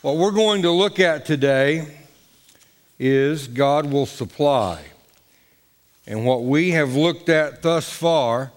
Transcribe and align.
What 0.00 0.16
we're 0.16 0.30
going 0.30 0.62
to 0.62 0.70
look 0.70 1.00
at 1.00 1.26
today 1.26 1.84
is 3.00 3.48
God 3.48 3.90
will 3.90 4.06
supply. 4.06 4.84
And 6.06 6.24
what 6.24 6.44
we 6.44 6.70
have 6.70 6.94
looked 6.94 7.28
at 7.28 7.62
thus 7.62 7.90
far, 7.90 8.52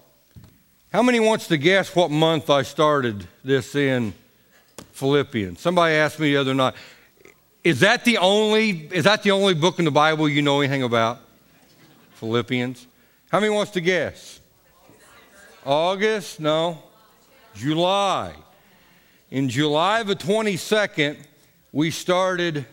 how 0.92 1.02
many 1.02 1.18
wants 1.18 1.48
to 1.48 1.56
guess 1.56 1.96
what 1.96 2.12
month 2.12 2.48
I 2.48 2.62
started 2.62 3.26
this 3.42 3.74
in 3.74 4.14
Philippians? 4.92 5.58
Somebody 5.58 5.96
asked 5.96 6.20
me 6.20 6.30
the 6.30 6.36
other 6.36 6.54
night, 6.54 6.74
is 7.64 7.80
that 7.80 8.04
the 8.04 8.18
only 8.18 8.88
is 8.92 9.02
that 9.02 9.24
the 9.24 9.32
only 9.32 9.54
book 9.54 9.80
in 9.80 9.84
the 9.84 9.90
Bible 9.90 10.28
you 10.28 10.42
know 10.42 10.60
anything 10.60 10.84
about? 10.84 11.18
Philippians. 12.14 12.86
How 13.32 13.40
many 13.40 13.52
wants 13.52 13.72
to 13.72 13.80
guess? 13.80 14.38
August? 15.66 16.38
No. 16.38 16.84
July. 17.56 18.32
In 19.32 19.48
July 19.48 20.04
the 20.04 20.14
22nd, 20.14 21.16
we 21.72 21.90
started 21.90 22.66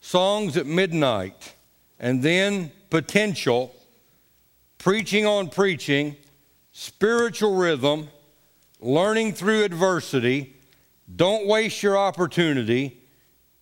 Songs 0.00 0.56
at 0.56 0.66
Midnight 0.66 1.54
and 1.98 2.22
then 2.22 2.70
Potential, 2.90 3.74
Preaching 4.78 5.26
on 5.26 5.48
Preaching, 5.48 6.16
Spiritual 6.70 7.56
Rhythm, 7.56 8.08
Learning 8.80 9.32
Through 9.32 9.64
Adversity, 9.64 10.54
Don't 11.14 11.46
Waste 11.46 11.82
Your 11.82 11.98
Opportunity, 11.98 13.02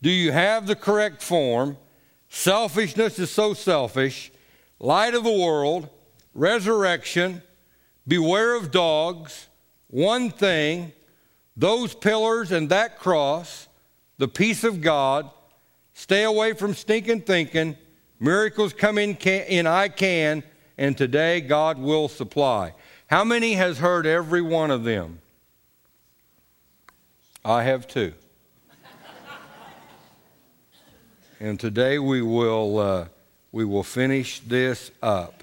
Do 0.02 0.10
You 0.10 0.32
Have 0.32 0.66
the 0.66 0.76
Correct 0.76 1.22
Form, 1.22 1.78
Selfishness 2.28 3.18
is 3.18 3.30
So 3.30 3.54
Selfish, 3.54 4.32
Light 4.78 5.14
of 5.14 5.24
the 5.24 5.32
World, 5.32 5.88
Resurrection, 6.34 7.40
Beware 8.06 8.54
of 8.54 8.70
Dogs, 8.70 9.46
One 9.86 10.30
Thing, 10.30 10.92
Those 11.56 11.94
Pillars 11.94 12.52
and 12.52 12.68
That 12.68 12.98
Cross, 12.98 13.68
the 14.18 14.28
peace 14.28 14.64
of 14.64 14.80
God, 14.80 15.30
stay 15.92 16.22
away 16.22 16.52
from 16.52 16.74
stinking 16.74 17.22
thinking, 17.22 17.76
miracles 18.20 18.72
come 18.72 18.98
in, 18.98 19.14
can, 19.14 19.44
in 19.46 19.66
I 19.66 19.88
can, 19.88 20.42
and 20.78 20.96
today 20.96 21.40
God 21.40 21.78
will 21.78 22.08
supply. 22.08 22.74
How 23.06 23.24
many 23.24 23.54
has 23.54 23.78
heard 23.78 24.06
every 24.06 24.42
one 24.42 24.70
of 24.70 24.84
them? 24.84 25.20
I 27.44 27.64
have 27.64 27.86
too. 27.86 28.14
and 31.40 31.60
today 31.60 31.98
we 31.98 32.22
will, 32.22 32.78
uh, 32.78 33.06
we 33.52 33.64
will 33.64 33.82
finish 33.82 34.40
this 34.40 34.90
up 35.02 35.42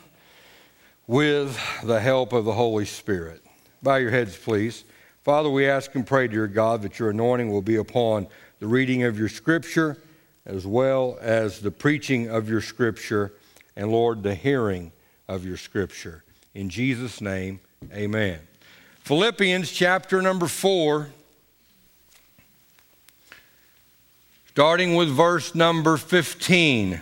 with 1.08 1.60
the 1.84 2.00
help 2.00 2.34
of 2.34 2.46
the 2.46 2.54
Holy 2.54 2.86
Spirit. 2.86 3.44
Bow 3.84 3.98
your 3.98 4.12
heads, 4.12 4.36
please. 4.36 4.84
Father, 5.24 5.50
we 5.50 5.68
ask 5.68 5.94
and 5.94 6.08
pray, 6.08 6.28
dear 6.28 6.48
God, 6.48 6.82
that 6.82 6.98
your 6.98 7.12
anointing 7.12 7.52
will 7.52 7.62
be 7.62 7.76
upon 7.76 8.28
the 8.62 8.68
reading 8.68 9.02
of 9.02 9.18
your 9.18 9.28
scripture, 9.28 9.98
as 10.46 10.68
well 10.68 11.18
as 11.20 11.62
the 11.62 11.72
preaching 11.72 12.30
of 12.30 12.48
your 12.48 12.62
scripture, 12.62 13.34
and 13.76 13.92
Lord, 13.92 14.22
the 14.22 14.36
hearing 14.36 14.92
of 15.28 15.44
your 15.44 15.58
scripture. 15.58 16.24
In 16.54 16.70
Jesus' 16.70 17.22
name, 17.22 17.60
amen. 17.92 18.40
Philippians 19.00 19.72
chapter 19.72 20.22
number 20.22 20.46
four, 20.46 21.10
starting 24.50 24.94
with 24.94 25.10
verse 25.10 25.56
number 25.56 25.98
15. 25.98 27.02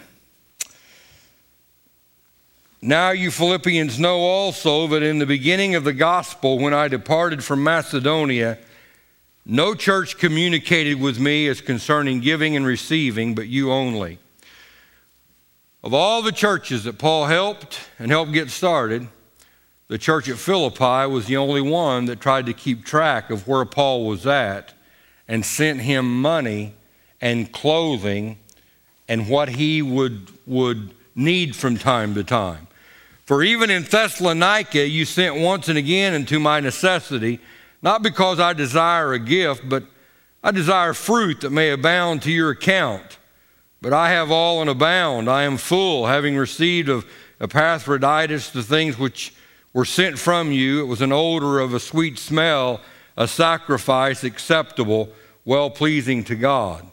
Now, 2.82 3.10
you 3.10 3.32
Philippians 3.32 4.00
know 4.00 4.20
also 4.20 4.88
that 4.88 5.04
in 5.04 5.20
the 5.20 5.26
beginning 5.26 5.76
of 5.76 5.84
the 5.84 5.92
gospel, 5.92 6.58
when 6.58 6.74
I 6.74 6.88
departed 6.88 7.44
from 7.44 7.66
Macedonia, 7.66 8.58
no 9.50 9.74
church 9.74 10.18
communicated 10.18 11.02
with 11.02 11.20
me 11.20 11.48
as 11.48 11.60
concerning 11.60 12.20
giving 12.20 12.56
and 12.56 12.66
receiving, 12.66 13.34
but 13.34 13.48
you 13.48 13.72
only. 13.72 14.20
Of 15.84 15.94
all 15.94 16.22
the 16.22 16.32
churches 16.32 16.84
that 16.84 17.00
Paul 17.00 17.26
helped 17.26 17.80
and 17.98 18.12
helped 18.12 18.32
get 18.32 18.52
started, 18.52 19.08
the 19.88 19.98
church 19.98 20.30
at 20.30 20.38
Philippi 20.38 21.12
was 21.12 21.26
the 21.26 21.38
only 21.38 21.62
one 21.62 22.06
that 22.06 22.22
tried 22.22 22.46
to 22.46 22.54
keep 22.54 22.86
track 22.86 23.32
of 23.32 23.48
where 23.48 23.66
Paul 23.66 24.06
was 24.06 24.28
at 24.28 24.74
and 25.28 25.44
sent 25.44 25.82
him 25.82 26.22
money 26.22 26.76
and 27.20 27.52
clothing 27.52 28.38
and 29.08 29.28
what 29.28 29.50
he 29.50 29.82
would, 29.82 30.32
would 30.46 30.92
need 31.16 31.56
from 31.56 31.76
time 31.76 32.14
to 32.14 32.24
time. 32.24 32.68
For 33.26 33.42
even 33.42 33.72
in 33.72 33.82
Thessalonica, 33.82 34.88
you 34.88 35.06
sent 35.06 35.38
once 35.38 35.70
and 35.70 35.78
again 35.78 36.14
into 36.14 36.40
my 36.40 36.60
necessity 36.60 37.40
not 37.82 38.04
because 38.04 38.40
I 38.40 38.54
desire 38.54 39.14
a 39.14 39.20
gift, 39.20 39.68
but 39.68 39.84
I 40.44 40.52
desire 40.52 40.94
fruit 40.94 41.42
that 41.42 41.50
may 41.50 41.72
abound 41.72 42.22
to 42.24 42.32
your 42.32 42.52
account. 42.52 43.18
But 43.82 43.94
I 43.94 44.10
have 44.10 44.32
all 44.32 44.62
and 44.62 44.70
abound. 44.70 45.30
I 45.30 45.44
am 45.44 45.58
full, 45.58 46.08
having 46.08 46.36
received 46.36 46.90
of 46.90 47.06
Epaphroditus 47.40 48.50
the 48.50 48.64
things 48.64 49.00
which 49.00 49.34
were 49.74 49.86
sent 49.86 50.20
from 50.20 50.52
you. 50.52 50.82
It 50.82 50.88
was 50.88 51.02
an 51.02 51.14
odor 51.14 51.60
of 51.60 51.74
a 51.74 51.80
sweet 51.80 52.20
smell, 52.20 52.82
a 53.16 53.28
sacrifice 53.28 54.24
acceptable, 54.24 55.10
well 55.46 55.70
pleasing 55.70 56.24
to 56.26 56.36
God. 56.36 56.86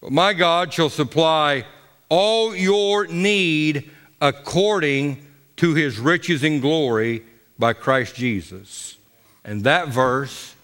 But 0.00 0.12
my 0.12 0.34
God 0.34 0.72
shall 0.72 0.90
supply 0.90 1.64
all 2.10 2.54
your 2.54 3.06
need 3.06 3.90
according 4.20 5.26
to 5.56 5.74
his 5.74 5.98
riches 5.98 6.42
and 6.42 6.60
glory 6.60 7.24
by 7.58 7.72
Christ 7.72 8.14
Jesus. 8.14 8.96
And 9.44 9.64
that 9.64 9.88
verse 9.88 10.54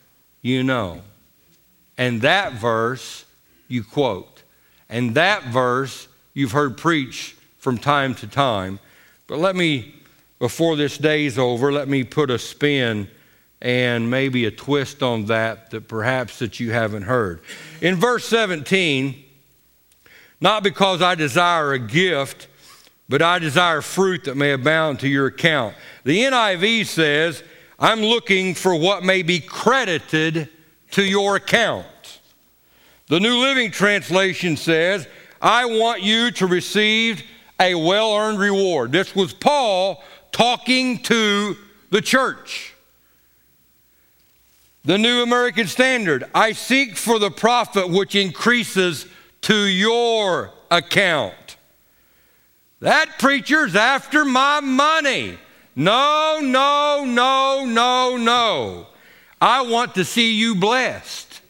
you 0.43 0.63
know. 0.63 1.03
And 1.99 2.23
that 2.23 2.55
verse 2.55 3.25
you 3.69 3.85
quote. 3.85 4.43
And 4.89 5.15
that 5.15 5.45
verse 5.45 6.09
you've 6.35 6.53
heard 6.53 6.77
preach 6.77 7.37
from 7.59 7.79
time 7.79 8.15
to 8.17 8.27
time. 8.27 8.79
But 9.27 9.39
let 9.39 9.55
me, 9.55 9.95
before 10.39 10.77
this 10.77 10.99
day's 10.99 11.39
over, 11.39 11.71
let 11.71 11.89
me 11.89 12.05
put 12.05 12.31
a 12.31 12.39
spin 12.39 13.09
and 13.63 14.11
maybe 14.11 14.47
a 14.47 14.51
twist 14.51 15.03
on 15.03 15.27
that 15.27 15.71
that 15.71 15.87
perhaps 15.87 16.39
that 16.39 16.59
you 16.59 16.73
haven't 16.73 17.03
heard. 17.03 17.41
In 17.83 17.97
verse 17.97 18.25
17, 18.27 19.23
not 20.41 20.63
because 20.63 21.03
I 21.03 21.15
desire 21.15 21.75
a 21.75 21.79
gift, 21.79 22.49
but 23.09 23.21
I 23.21 23.39
desire 23.39 23.83
fruit 23.83 24.25
that 24.25 24.37
may 24.37 24.53
abound 24.53 25.01
to 25.01 25.09
your 25.09 25.27
account. 25.27 25.75
The 26.05 26.21
NIV 26.21 26.87
says, 26.87 27.43
I'm 27.81 28.03
looking 28.03 28.55
for 28.55 28.75
what 28.75 29.03
may 29.05 29.23
be 29.23 29.41
credited 29.41 30.51
to 30.91 31.03
your 31.03 31.37
account. 31.37 31.87
The 33.09 33.19
New 33.19 33.39
Living 33.39 33.71
Translation 33.71 34.59
says, 34.59 35.09
I 35.41 35.65
want 35.65 36.03
you 36.03 36.31
to 36.33 36.47
receive 36.47 37.23
a 37.59 37.75
well 37.75 38.15
earned 38.15 38.39
reward. 38.39 38.93
This 38.93 39.17
was 39.17 39.33
Paul 39.33 40.05
talking 40.31 40.99
to 41.05 41.57
the 41.91 42.03
church. 42.03 42.75
The 44.85 44.99
New 44.99 45.23
American 45.23 45.67
Standard, 45.67 46.25
I 46.35 46.53
seek 46.53 46.97
for 46.97 47.19
the 47.19 47.31
profit 47.31 47.89
which 47.89 48.15
increases 48.15 49.07
to 49.43 49.55
your 49.55 50.53
account. 50.71 51.57
That 52.81 53.19
preacher's 53.19 53.75
after 53.75 54.25
my 54.25 54.61
money. 54.61 55.39
No, 55.81 56.41
no, 56.43 57.07
no, 57.07 57.65
no, 57.65 58.19
no. 58.19 58.87
I 59.41 59.63
want 59.63 59.95
to 59.95 60.05
see 60.05 60.35
you 60.35 60.55
blessed. 60.55 61.41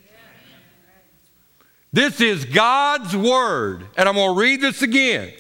This 1.93 2.21
is 2.21 2.45
God's 2.45 3.17
word. 3.17 3.89
And 3.97 4.09
I'm 4.09 4.15
going 4.15 4.33
to 4.33 4.41
read 4.41 4.61
this 4.61 4.83
again. 4.83 5.33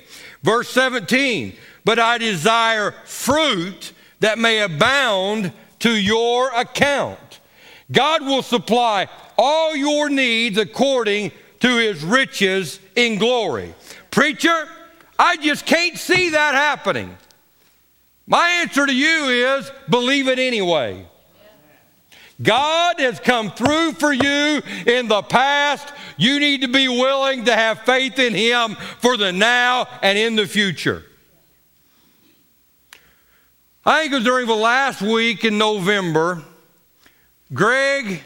Verse 0.42 0.68
17. 0.70 1.54
But 1.84 2.00
I 2.00 2.18
desire 2.18 2.90
fruit 3.04 3.92
that 4.18 4.40
may 4.40 4.58
abound 4.58 5.52
to 5.78 5.96
your 5.96 6.50
account. 6.50 7.38
God 7.92 8.22
will 8.22 8.42
supply 8.42 9.06
all 9.38 9.76
your 9.76 10.10
needs 10.10 10.58
according 10.58 11.30
to 11.60 11.76
his 11.76 12.02
riches 12.02 12.80
in 12.96 13.20
glory. 13.20 13.72
Preacher, 14.10 14.66
I 15.16 15.36
just 15.36 15.64
can't 15.64 15.96
see 15.96 16.30
that 16.30 16.56
happening. 16.56 17.16
My 18.30 18.48
answer 18.62 18.86
to 18.86 18.94
you 18.94 19.56
is 19.56 19.72
believe 19.88 20.28
it 20.28 20.38
anyway. 20.38 21.04
God 22.40 23.00
has 23.00 23.18
come 23.18 23.50
through 23.50 23.94
for 23.94 24.12
you 24.12 24.62
in 24.86 25.08
the 25.08 25.20
past. 25.20 25.92
You 26.16 26.38
need 26.38 26.60
to 26.60 26.68
be 26.68 26.86
willing 26.86 27.46
to 27.46 27.56
have 27.56 27.80
faith 27.80 28.20
in 28.20 28.32
Him 28.32 28.76
for 29.00 29.16
the 29.16 29.32
now 29.32 29.88
and 30.00 30.16
in 30.16 30.36
the 30.36 30.46
future. 30.46 31.02
I 33.84 34.02
think 34.02 34.12
it 34.12 34.16
was 34.16 34.24
during 34.24 34.46
the 34.46 34.54
last 34.54 35.02
week 35.02 35.44
in 35.44 35.58
November, 35.58 36.40
Greg 37.52 38.20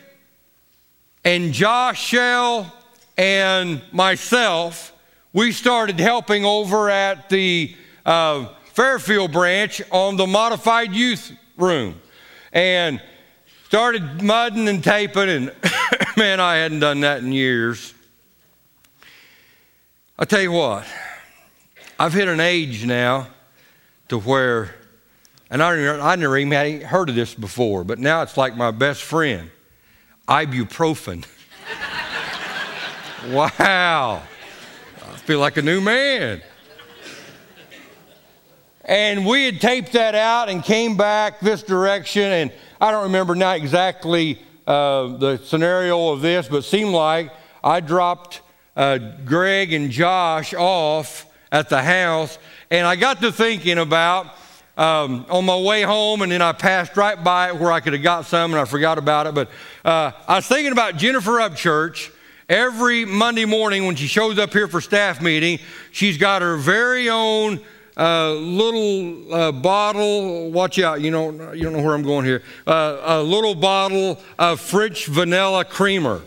and 1.24 1.54
Josh 1.54 2.04
Shell 2.04 2.70
and 3.16 3.80
myself, 3.90 4.92
we 5.32 5.50
started 5.50 5.98
helping 5.98 6.44
over 6.44 6.90
at 6.90 7.30
the 7.30 7.74
uh, 8.04 8.48
Fairfield 8.74 9.30
branch 9.30 9.80
on 9.92 10.16
the 10.16 10.26
modified 10.26 10.92
youth 10.92 11.30
room 11.56 11.94
and 12.52 13.00
started 13.68 14.20
mudding 14.20 14.66
and 14.66 14.82
taping. 14.82 15.28
And 15.28 15.52
man, 16.16 16.40
I 16.40 16.56
hadn't 16.56 16.80
done 16.80 16.98
that 17.00 17.20
in 17.20 17.30
years. 17.30 17.94
I 20.18 20.24
tell 20.24 20.40
you 20.40 20.50
what, 20.50 20.84
I've 22.00 22.12
hit 22.12 22.26
an 22.26 22.40
age 22.40 22.84
now 22.84 23.28
to 24.08 24.18
where, 24.18 24.74
and 25.50 25.62
I, 25.62 26.12
I 26.12 26.16
never 26.16 26.36
even 26.36 26.80
heard 26.80 27.08
of 27.08 27.14
this 27.14 27.32
before, 27.32 27.84
but 27.84 28.00
now 28.00 28.22
it's 28.22 28.36
like 28.36 28.56
my 28.56 28.72
best 28.72 29.02
friend, 29.02 29.52
ibuprofen. 30.26 31.24
wow. 33.32 34.20
I 35.00 35.16
feel 35.18 35.38
like 35.38 35.58
a 35.58 35.62
new 35.62 35.80
man. 35.80 36.42
And 38.86 39.24
we 39.24 39.44
had 39.46 39.62
taped 39.62 39.92
that 39.92 40.14
out 40.14 40.50
and 40.50 40.62
came 40.62 40.96
back 40.96 41.40
this 41.40 41.62
direction, 41.62 42.22
and 42.22 42.52
I 42.80 42.90
don't 42.90 43.04
remember 43.04 43.34
now 43.34 43.52
exactly 43.52 44.38
uh, 44.66 45.16
the 45.16 45.38
scenario 45.38 46.10
of 46.10 46.20
this, 46.20 46.48
but 46.48 46.64
seemed 46.64 46.92
like 46.92 47.32
I 47.62 47.80
dropped 47.80 48.42
uh, 48.76 48.98
Greg 49.24 49.72
and 49.72 49.90
Josh 49.90 50.52
off 50.52 51.26
at 51.50 51.70
the 51.70 51.82
house, 51.82 52.38
and 52.70 52.86
I 52.86 52.96
got 52.96 53.22
to 53.22 53.32
thinking 53.32 53.78
about 53.78 54.26
um, 54.76 55.24
on 55.30 55.46
my 55.46 55.58
way 55.58 55.80
home, 55.80 56.20
and 56.20 56.30
then 56.30 56.42
I 56.42 56.52
passed 56.52 56.94
right 56.94 57.22
by 57.22 57.48
it 57.48 57.56
where 57.56 57.72
I 57.72 57.80
could 57.80 57.94
have 57.94 58.02
got 58.02 58.26
some, 58.26 58.52
and 58.52 58.60
I 58.60 58.66
forgot 58.66 58.98
about 58.98 59.26
it. 59.26 59.34
But 59.34 59.48
uh, 59.82 60.12
I 60.28 60.36
was 60.36 60.46
thinking 60.46 60.72
about 60.72 60.96
Jennifer 60.98 61.32
Upchurch. 61.32 62.10
Every 62.46 63.06
Monday 63.06 63.46
morning 63.46 63.86
when 63.86 63.96
she 63.96 64.06
shows 64.06 64.38
up 64.38 64.52
here 64.52 64.68
for 64.68 64.82
staff 64.82 65.22
meeting, 65.22 65.60
she's 65.92 66.18
got 66.18 66.42
her 66.42 66.58
very 66.58 67.08
own 67.08 67.58
uh, 67.96 68.32
little 68.32 69.34
uh, 69.34 69.52
bottle. 69.52 70.50
Watch 70.50 70.78
out, 70.78 71.00
you 71.00 71.10
don't 71.10 71.56
you 71.56 71.64
don't 71.64 71.74
know 71.74 71.82
where 71.82 71.94
I'm 71.94 72.02
going 72.02 72.24
here. 72.24 72.42
Uh, 72.66 73.00
a 73.02 73.22
little 73.22 73.54
bottle 73.54 74.20
of 74.38 74.60
French 74.60 75.06
vanilla 75.06 75.64
creamer, 75.64 76.22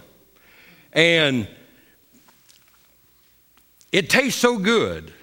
and 0.94 1.48
it 3.92 4.10
tastes 4.10 4.40
so 4.40 4.58
good. 4.58 5.14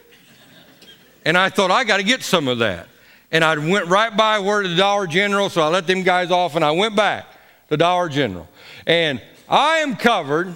And 1.24 1.38
I 1.38 1.48
thought, 1.48 1.70
I 1.70 1.84
got 1.84 1.98
to 1.98 2.02
get 2.02 2.22
some 2.22 2.48
of 2.48 2.58
that. 2.58 2.88
And 3.32 3.42
I 3.42 3.56
went 3.56 3.86
right 3.86 4.14
by 4.14 4.38
where 4.38 4.62
the 4.66 4.76
Dollar 4.76 5.06
General, 5.06 5.48
so 5.48 5.62
I 5.62 5.68
let 5.68 5.86
them 5.86 6.02
guys 6.02 6.30
off 6.30 6.54
and 6.54 6.64
I 6.64 6.70
went 6.70 6.94
back 6.94 7.26
to 7.68 7.76
Dollar 7.76 8.08
General. 8.08 8.48
And 8.86 9.20
I 9.48 9.78
am 9.78 9.96
covered. 9.96 10.54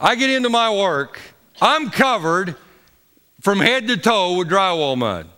I 0.00 0.14
get 0.16 0.30
into 0.30 0.48
my 0.48 0.74
work. 0.74 1.20
I'm 1.60 1.90
covered 1.90 2.56
from 3.42 3.58
head 3.58 3.88
to 3.88 3.96
toe 3.96 4.38
with 4.38 4.48
drywall 4.48 4.96
mud. 4.96 5.28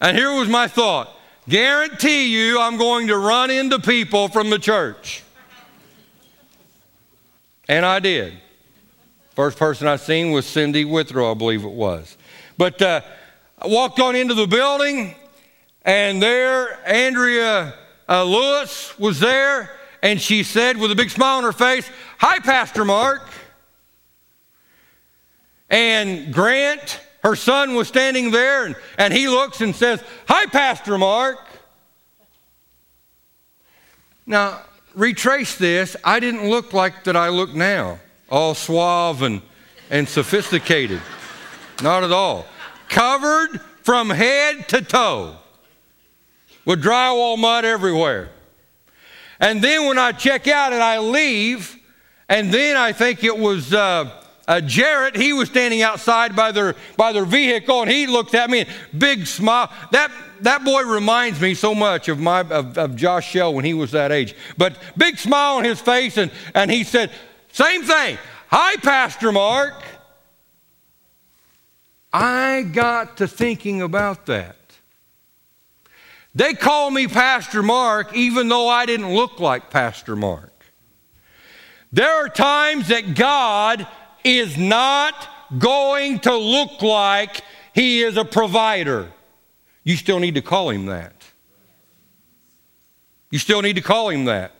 And 0.00 0.16
here 0.16 0.32
was 0.32 0.48
my 0.48 0.68
thought 0.68 1.10
guarantee 1.48 2.32
you 2.32 2.60
I'm 2.60 2.76
going 2.76 3.08
to 3.08 3.16
run 3.16 3.50
into 3.50 3.80
people 3.80 4.28
from 4.28 4.50
the 4.50 4.58
church. 4.58 5.24
And 7.68 7.84
I 7.84 7.98
did. 7.98 8.34
First 9.34 9.58
person 9.58 9.88
I 9.88 9.96
seen 9.96 10.30
was 10.30 10.46
Cindy 10.46 10.84
Withrow, 10.84 11.30
I 11.30 11.34
believe 11.34 11.64
it 11.64 11.72
was. 11.72 12.16
But 12.58 12.80
uh, 12.82 13.00
I 13.58 13.66
walked 13.66 13.98
on 13.98 14.14
into 14.14 14.34
the 14.34 14.46
building, 14.46 15.14
and 15.84 16.22
there 16.22 16.78
Andrea 16.86 17.74
uh, 18.08 18.24
Lewis 18.24 18.96
was 18.98 19.18
there, 19.18 19.70
and 20.02 20.20
she 20.20 20.42
said 20.42 20.76
with 20.76 20.90
a 20.90 20.94
big 20.94 21.08
smile 21.08 21.38
on 21.38 21.44
her 21.44 21.52
face, 21.52 21.90
Hi, 22.18 22.38
Pastor 22.40 22.84
Mark. 22.84 23.22
And 25.72 26.32
Grant, 26.34 27.00
her 27.24 27.34
son, 27.34 27.74
was 27.74 27.88
standing 27.88 28.30
there, 28.30 28.66
and, 28.66 28.76
and 28.98 29.12
he 29.12 29.26
looks 29.26 29.62
and 29.62 29.74
says, 29.74 30.04
Hi, 30.28 30.44
Pastor 30.46 30.98
Mark. 30.98 31.38
Now, 34.26 34.60
retrace 34.94 35.56
this. 35.56 35.96
I 36.04 36.20
didn't 36.20 36.48
look 36.48 36.74
like 36.74 37.04
that 37.04 37.16
I 37.16 37.30
look 37.30 37.54
now 37.54 37.98
all 38.30 38.54
suave 38.54 39.22
and, 39.22 39.42
and 39.90 40.08
sophisticated. 40.08 41.00
Not 41.82 42.04
at 42.04 42.12
all. 42.12 42.46
Covered 42.88 43.60
from 43.82 44.10
head 44.10 44.68
to 44.68 44.82
toe 44.82 45.36
with 46.64 46.82
drywall 46.82 47.38
mud 47.38 47.64
everywhere. 47.64 48.30
And 49.40 49.62
then 49.62 49.86
when 49.86 49.98
I 49.98 50.12
check 50.12 50.46
out 50.48 50.72
and 50.72 50.82
I 50.82 50.98
leave, 50.98 51.76
and 52.28 52.52
then 52.52 52.76
I 52.76 52.92
think 52.92 53.24
it 53.24 53.36
was 53.36 53.74
uh, 53.74 54.21
uh, 54.48 54.60
Jarrett, 54.60 55.16
he 55.16 55.32
was 55.32 55.48
standing 55.48 55.82
outside 55.82 56.34
by 56.34 56.52
their, 56.52 56.74
by 56.96 57.12
their 57.12 57.24
vehicle, 57.24 57.82
and 57.82 57.90
he 57.90 58.06
looked 58.06 58.34
at 58.34 58.50
me, 58.50 58.66
big 58.96 59.26
smile. 59.26 59.70
That, 59.92 60.10
that 60.40 60.64
boy 60.64 60.82
reminds 60.82 61.40
me 61.40 61.54
so 61.54 61.74
much 61.74 62.08
of, 62.08 62.18
my, 62.18 62.40
of, 62.40 62.76
of 62.76 62.96
Josh 62.96 63.30
Shell 63.30 63.54
when 63.54 63.64
he 63.64 63.74
was 63.74 63.92
that 63.92 64.10
age. 64.10 64.34
But 64.58 64.76
big 64.96 65.18
smile 65.18 65.56
on 65.58 65.64
his 65.64 65.80
face, 65.80 66.16
and, 66.16 66.30
and 66.54 66.70
he 66.70 66.82
said, 66.82 67.12
same 67.52 67.84
thing. 67.84 68.18
Hi, 68.48 68.76
Pastor 68.76 69.30
Mark. 69.30 69.74
I 72.12 72.62
got 72.62 73.18
to 73.18 73.28
thinking 73.28 73.80
about 73.80 74.26
that. 74.26 74.56
They 76.34 76.54
call 76.54 76.90
me 76.90 77.06
Pastor 77.08 77.62
Mark 77.62 78.14
even 78.14 78.48
though 78.48 78.68
I 78.68 78.86
didn't 78.86 79.14
look 79.14 79.38
like 79.38 79.70
Pastor 79.70 80.16
Mark. 80.16 80.50
There 81.92 82.24
are 82.24 82.28
times 82.28 82.88
that 82.88 83.14
God 83.14 83.86
is 84.24 84.56
not 84.56 85.28
going 85.58 86.20
to 86.20 86.36
look 86.36 86.82
like 86.82 87.42
He 87.74 88.02
is 88.02 88.16
a 88.16 88.24
provider. 88.24 89.12
You 89.84 89.96
still 89.96 90.18
need 90.18 90.34
to 90.34 90.42
call 90.42 90.70
Him 90.70 90.86
that. 90.86 91.12
You 93.30 93.38
still 93.38 93.62
need 93.62 93.76
to 93.76 93.82
call 93.82 94.10
Him 94.10 94.26
that. 94.26 94.52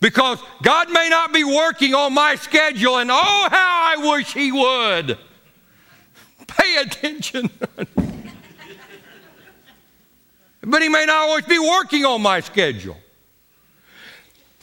Because 0.00 0.42
God 0.62 0.90
may 0.90 1.08
not 1.08 1.32
be 1.32 1.44
working 1.44 1.94
on 1.94 2.12
my 2.12 2.34
schedule, 2.34 2.98
and 2.98 3.10
oh, 3.10 3.48
how 3.50 3.96
I 3.96 4.12
wish 4.14 4.32
He 4.32 4.52
would. 4.52 5.18
Pay 6.46 6.76
attention. 6.76 7.50
but 10.62 10.82
He 10.82 10.88
may 10.88 11.06
not 11.06 11.28
always 11.28 11.46
be 11.46 11.58
working 11.58 12.04
on 12.04 12.20
my 12.22 12.40
schedule. 12.40 12.96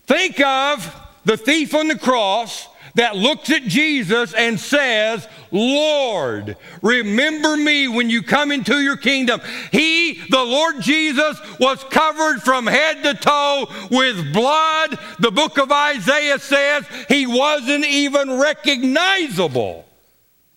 Think 0.05 0.39
of 0.41 0.93
the 1.25 1.37
thief 1.37 1.73
on 1.73 1.87
the 1.87 1.97
cross 1.97 2.67
that 2.95 3.15
looks 3.15 3.49
at 3.49 3.63
Jesus 3.63 4.33
and 4.33 4.59
says, 4.59 5.27
Lord, 5.51 6.57
remember 6.81 7.57
me 7.57 7.87
when 7.87 8.09
you 8.09 8.21
come 8.21 8.51
into 8.51 8.81
your 8.81 8.97
kingdom. 8.97 9.41
He, 9.71 10.21
the 10.29 10.43
Lord 10.43 10.81
Jesus, 10.81 11.39
was 11.59 11.83
covered 11.85 12.41
from 12.41 12.67
head 12.67 13.03
to 13.03 13.13
toe 13.13 13.67
with 13.89 14.33
blood. 14.33 14.97
The 15.19 15.31
book 15.31 15.57
of 15.57 15.71
Isaiah 15.71 16.39
says 16.39 16.85
he 17.09 17.25
wasn't 17.27 17.85
even 17.85 18.39
recognizable 18.39 19.85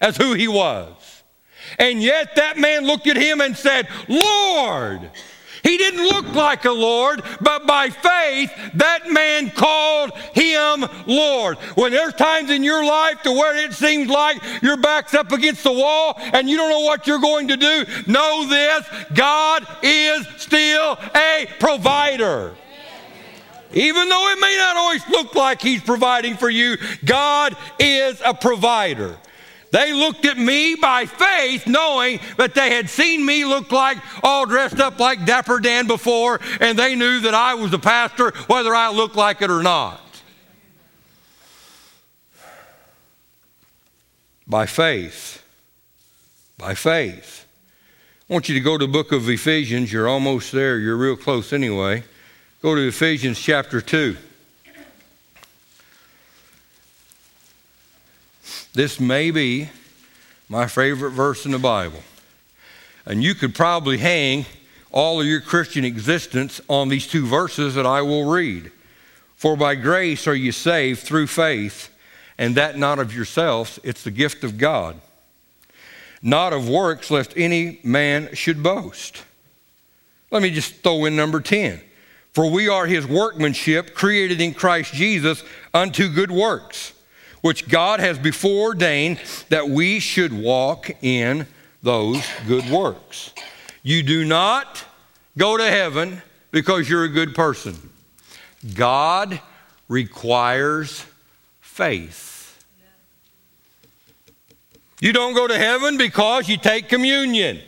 as 0.00 0.16
who 0.16 0.34
he 0.34 0.48
was. 0.48 0.92
And 1.78 2.02
yet 2.02 2.36
that 2.36 2.58
man 2.58 2.86
looked 2.86 3.06
at 3.06 3.16
him 3.16 3.40
and 3.40 3.56
said, 3.56 3.88
Lord, 4.08 5.10
he 5.66 5.76
didn't 5.76 6.04
look 6.04 6.32
like 6.32 6.64
a 6.64 6.70
Lord, 6.70 7.24
but 7.40 7.66
by 7.66 7.90
faith, 7.90 8.52
that 8.74 9.10
man 9.10 9.50
called 9.50 10.12
him 10.32 10.86
Lord. 11.06 11.58
When 11.74 11.90
there's 11.90 12.14
times 12.14 12.50
in 12.50 12.62
your 12.62 12.84
life 12.84 13.20
to 13.22 13.32
where 13.32 13.56
it 13.56 13.72
seems 13.72 14.08
like 14.08 14.40
your 14.62 14.76
back's 14.76 15.12
up 15.12 15.32
against 15.32 15.64
the 15.64 15.72
wall 15.72 16.14
and 16.18 16.48
you 16.48 16.56
don't 16.56 16.70
know 16.70 16.86
what 16.86 17.08
you're 17.08 17.18
going 17.18 17.48
to 17.48 17.56
do, 17.56 17.84
know 18.06 18.46
this 18.48 18.86
God 19.12 19.66
is 19.82 20.24
still 20.36 20.98
a 21.16 21.48
provider. 21.58 22.54
Even 23.72 24.08
though 24.08 24.30
it 24.30 24.40
may 24.40 24.54
not 24.56 24.76
always 24.76 25.08
look 25.08 25.34
like 25.34 25.60
He's 25.60 25.82
providing 25.82 26.36
for 26.36 26.48
you, 26.48 26.76
God 27.04 27.56
is 27.80 28.22
a 28.24 28.32
provider. 28.34 29.18
They 29.76 29.92
looked 29.92 30.24
at 30.24 30.38
me 30.38 30.74
by 30.74 31.04
faith, 31.04 31.66
knowing 31.66 32.18
that 32.38 32.54
they 32.54 32.74
had 32.74 32.88
seen 32.88 33.26
me 33.26 33.44
look 33.44 33.70
like 33.70 33.98
all 34.22 34.46
dressed 34.46 34.80
up 34.80 34.98
like 34.98 35.26
Dapper 35.26 35.60
Dan 35.60 35.86
before, 35.86 36.40
and 36.60 36.78
they 36.78 36.94
knew 36.94 37.20
that 37.20 37.34
I 37.34 37.52
was 37.56 37.74
a 37.74 37.78
pastor, 37.78 38.30
whether 38.46 38.74
I 38.74 38.90
looked 38.90 39.16
like 39.16 39.42
it 39.42 39.50
or 39.50 39.62
not. 39.62 40.00
By 44.46 44.64
faith. 44.64 45.44
By 46.56 46.74
faith. 46.74 47.46
I 48.30 48.32
want 48.32 48.48
you 48.48 48.54
to 48.54 48.62
go 48.62 48.78
to 48.78 48.86
the 48.86 48.90
book 48.90 49.12
of 49.12 49.28
Ephesians. 49.28 49.92
You're 49.92 50.08
almost 50.08 50.52
there. 50.52 50.78
You're 50.78 50.96
real 50.96 51.16
close 51.16 51.52
anyway. 51.52 52.02
Go 52.62 52.74
to 52.74 52.88
Ephesians 52.88 53.38
chapter 53.38 53.82
2. 53.82 54.16
This 58.76 59.00
may 59.00 59.30
be 59.30 59.70
my 60.50 60.66
favorite 60.66 61.12
verse 61.12 61.46
in 61.46 61.52
the 61.52 61.58
Bible. 61.58 62.02
And 63.06 63.24
you 63.24 63.34
could 63.34 63.54
probably 63.54 63.96
hang 63.96 64.44
all 64.92 65.18
of 65.18 65.26
your 65.26 65.40
Christian 65.40 65.82
existence 65.82 66.60
on 66.68 66.90
these 66.90 67.06
two 67.06 67.24
verses 67.26 67.74
that 67.74 67.86
I 67.86 68.02
will 68.02 68.30
read. 68.30 68.70
For 69.36 69.56
by 69.56 69.76
grace 69.76 70.26
are 70.26 70.34
you 70.34 70.52
saved 70.52 71.00
through 71.00 71.28
faith, 71.28 71.88
and 72.36 72.54
that 72.56 72.76
not 72.76 72.98
of 72.98 73.16
yourselves, 73.16 73.80
it's 73.82 74.02
the 74.02 74.10
gift 74.10 74.44
of 74.44 74.58
God. 74.58 75.00
Not 76.20 76.52
of 76.52 76.68
works, 76.68 77.10
lest 77.10 77.32
any 77.34 77.80
man 77.82 78.34
should 78.34 78.62
boast. 78.62 79.22
Let 80.30 80.42
me 80.42 80.50
just 80.50 80.82
throw 80.82 81.06
in 81.06 81.16
number 81.16 81.40
10. 81.40 81.80
For 82.34 82.50
we 82.50 82.68
are 82.68 82.84
his 82.84 83.06
workmanship, 83.06 83.94
created 83.94 84.42
in 84.42 84.52
Christ 84.52 84.92
Jesus 84.92 85.42
unto 85.72 86.10
good 86.10 86.30
works 86.30 86.92
which 87.46 87.68
God 87.68 88.00
has 88.00 88.18
before 88.18 88.70
ordained 88.70 89.20
that 89.50 89.68
we 89.68 90.00
should 90.00 90.32
walk 90.32 90.90
in 91.00 91.46
those 91.80 92.20
good 92.48 92.68
works. 92.68 93.32
You 93.84 94.02
do 94.02 94.24
not 94.24 94.84
go 95.38 95.56
to 95.56 95.64
heaven 95.64 96.20
because 96.50 96.90
you're 96.90 97.04
a 97.04 97.08
good 97.08 97.36
person. 97.36 97.76
God 98.74 99.40
requires 99.88 101.06
faith. 101.60 102.64
You 105.00 105.12
don't 105.12 105.34
go 105.34 105.46
to 105.46 105.56
heaven 105.56 105.98
because 105.98 106.48
you 106.48 106.56
take 106.56 106.88
communion. 106.88 107.60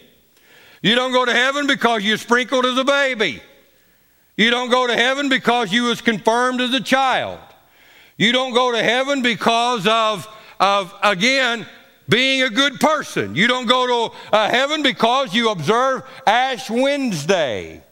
You 0.82 0.96
don't 0.96 1.12
go 1.12 1.24
to 1.24 1.32
heaven 1.32 1.68
because 1.68 2.02
you're 2.02 2.16
sprinkled 2.16 2.66
as 2.66 2.78
a 2.78 2.84
baby. 2.84 3.40
You 4.36 4.50
don't 4.50 4.70
go 4.70 4.88
to 4.88 4.94
heaven 4.96 5.28
because 5.28 5.72
you 5.72 5.84
was 5.84 6.00
confirmed 6.00 6.60
as 6.60 6.74
a 6.74 6.80
child. 6.80 7.38
You 8.18 8.32
don't 8.32 8.52
go 8.52 8.72
to 8.72 8.82
heaven 8.82 9.22
because 9.22 9.86
of, 9.86 10.28
of 10.58 10.94
again, 11.02 11.66
being 12.08 12.42
a 12.42 12.50
good 12.50 12.80
person. 12.80 13.34
You 13.34 13.46
don't 13.46 13.66
go 13.66 14.10
to 14.10 14.16
uh, 14.32 14.50
heaven 14.50 14.82
because 14.82 15.32
you 15.32 15.50
observe 15.50 16.02
Ash 16.26 16.68
Wednesday. 16.68 17.82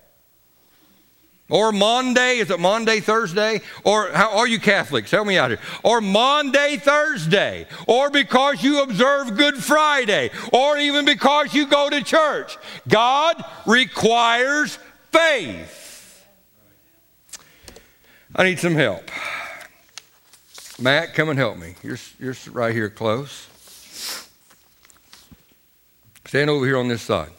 Or 1.48 1.70
Monday, 1.70 2.38
is 2.38 2.50
it 2.50 2.58
Monday, 2.58 2.98
Thursday? 2.98 3.60
Or 3.84 4.10
how 4.10 4.38
are 4.38 4.48
you 4.48 4.58
Catholics? 4.58 5.12
Help 5.12 5.28
me 5.28 5.38
out 5.38 5.50
here. 5.50 5.60
Or 5.84 6.00
Monday, 6.00 6.76
Thursday. 6.76 7.68
Or 7.86 8.10
because 8.10 8.64
you 8.64 8.82
observe 8.82 9.36
Good 9.36 9.54
Friday. 9.54 10.30
Or 10.52 10.76
even 10.76 11.04
because 11.04 11.54
you 11.54 11.68
go 11.68 11.88
to 11.88 12.02
church. 12.02 12.58
God 12.88 13.44
requires 13.64 14.76
faith. 15.12 16.26
I 18.34 18.42
need 18.42 18.58
some 18.58 18.74
help. 18.74 19.08
Matt, 20.78 21.14
come 21.14 21.30
and 21.30 21.38
help 21.38 21.56
me. 21.56 21.74
You're, 21.82 21.98
you're 22.20 22.36
right 22.52 22.74
here 22.74 22.90
close. 22.90 23.48
Stand 26.26 26.50
over 26.50 26.66
here 26.66 26.76
on 26.76 26.88
this 26.88 27.02
side. 27.02 27.30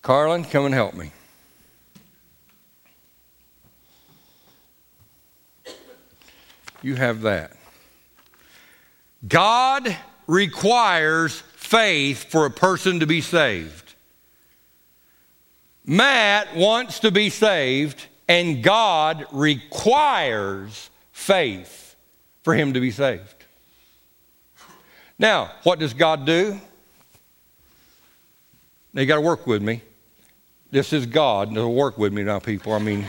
Carlin, 0.00 0.44
come 0.44 0.64
and 0.64 0.74
help 0.74 0.94
me. 0.94 1.12
You 6.82 6.96
have 6.96 7.22
that. 7.22 7.52
God 9.26 9.96
requires 10.26 11.40
faith 11.54 12.24
for 12.30 12.46
a 12.46 12.50
person 12.50 13.00
to 13.00 13.06
be 13.06 13.20
saved. 13.20 13.94
Matt 15.84 16.56
wants 16.56 17.00
to 17.00 17.10
be 17.10 17.28
saved, 17.28 18.06
and 18.28 18.62
God 18.62 19.26
requires 19.32 20.90
faith 21.12 21.96
for 22.42 22.54
him 22.54 22.72
to 22.74 22.80
be 22.80 22.90
saved. 22.90 23.44
Now, 25.18 25.52
what 25.62 25.78
does 25.78 25.94
God 25.94 26.26
do? 26.26 26.60
Now, 28.92 29.00
you 29.00 29.06
got 29.06 29.16
to 29.16 29.20
work 29.20 29.46
with 29.46 29.62
me. 29.62 29.82
This 30.70 30.92
is 30.92 31.06
God. 31.06 31.52
Now, 31.52 31.68
work 31.68 31.98
with 31.98 32.12
me 32.12 32.22
now, 32.22 32.38
people. 32.38 32.72
I 32.72 32.78
mean, 32.78 33.04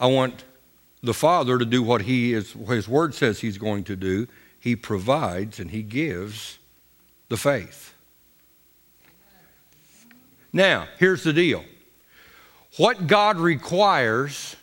I 0.00 0.06
want 0.06 0.44
the 1.02 1.14
Father 1.14 1.58
to 1.58 1.64
do 1.64 1.82
what 1.82 2.02
He 2.02 2.32
is, 2.32 2.52
His 2.52 2.88
Word 2.88 3.14
says 3.14 3.40
He's 3.40 3.58
going 3.58 3.84
to 3.84 3.96
do. 3.96 4.26
He 4.58 4.76
provides 4.76 5.60
and 5.60 5.70
He 5.70 5.82
gives 5.82 6.58
the 7.28 7.36
faith. 7.36 7.94
Now, 10.52 10.88
here's 10.98 11.22
the 11.22 11.32
deal 11.32 11.64
what 12.76 13.06
God 13.06 13.38
requires, 13.38 14.56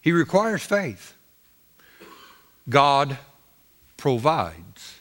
He 0.00 0.12
requires 0.12 0.62
faith. 0.62 1.16
God 2.68 3.18
provides. 3.96 4.96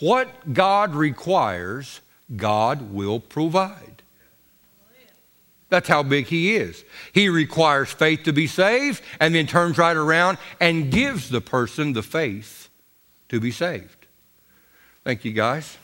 What 0.00 0.52
God 0.52 0.94
requires, 0.94 2.00
God 2.34 2.92
will 2.92 3.20
provide. 3.20 4.02
That's 5.68 5.88
how 5.88 6.02
big 6.02 6.26
He 6.26 6.56
is. 6.56 6.84
He 7.12 7.28
requires 7.28 7.90
faith 7.90 8.22
to 8.24 8.32
be 8.32 8.46
saved 8.46 9.02
and 9.20 9.34
then 9.34 9.46
turns 9.46 9.78
right 9.78 9.96
around 9.96 10.38
and 10.60 10.90
gives 10.90 11.28
the 11.28 11.40
person 11.40 11.92
the 11.92 12.02
faith 12.02 12.68
to 13.28 13.40
be 13.40 13.50
saved. 13.50 14.06
Thank 15.04 15.24
you, 15.24 15.32
guys. 15.32 15.76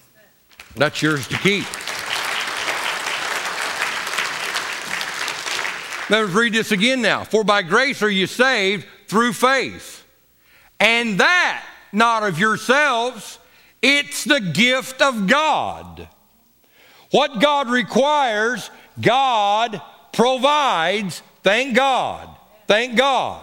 That's 0.77 1.03
yours 1.03 1.27
to 1.29 1.37
keep. 1.39 1.65
Let's 6.13 6.33
read 6.33 6.53
this 6.53 6.73
again 6.73 7.01
now. 7.01 7.25
For 7.25 7.43
by 7.43 7.63
grace 7.63 8.03
are 8.03 8.11
you 8.11 8.27
saved 8.27 8.87
through 9.09 9.33
faith. 9.33 10.05
And 10.79 11.21
that 11.21 11.65
not 11.91 12.23
of 12.23 12.39
yourselves, 12.39 13.39
it's 13.81 14.25
the 14.25 14.39
gift 14.39 15.01
of 15.01 15.27
God. 15.27 16.07
What 17.13 17.41
God 17.41 17.71
requires, 17.71 18.71
God 19.01 19.81
provides. 20.13 21.23
Thank 21.43 21.77
God. 21.77 22.29
Thank 22.67 22.95
God. 22.95 23.43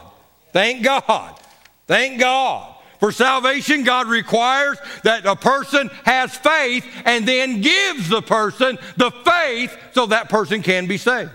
Thank 0.54 0.84
God. 0.84 1.40
Thank 1.88 2.20
God. 2.20 2.76
For 3.00 3.12
salvation, 3.12 3.84
God 3.84 4.06
requires 4.06 4.78
that 5.04 5.26
a 5.26 5.36
person 5.36 5.90
has 6.06 6.38
faith 6.38 6.86
and 7.04 7.28
then 7.28 7.62
gives 7.62 8.10
the 8.10 8.22
person 8.22 8.78
the 8.96 9.10
faith 9.10 9.76
so 9.94 10.06
that 10.06 10.30
person 10.30 10.62
can 10.62 10.86
be 10.86 11.00
saved. 11.00 11.32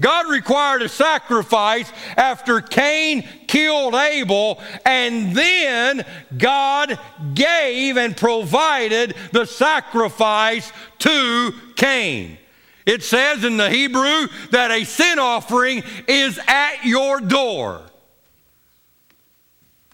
God 0.00 0.30
required 0.30 0.82
a 0.82 0.88
sacrifice 0.88 1.92
after 2.16 2.60
Cain 2.60 3.28
killed 3.46 3.94
Abel, 3.94 4.60
and 4.84 5.36
then 5.36 6.04
God 6.36 6.98
gave 7.34 7.96
and 7.96 8.16
provided 8.16 9.14
the 9.32 9.44
sacrifice 9.44 10.72
to 11.00 11.52
Cain. 11.76 12.38
It 12.86 13.02
says 13.02 13.44
in 13.44 13.56
the 13.56 13.70
Hebrew 13.70 14.26
that 14.50 14.70
a 14.70 14.84
sin 14.84 15.18
offering 15.18 15.82
is 16.08 16.40
at 16.48 16.84
your 16.84 17.20
door. 17.20 17.89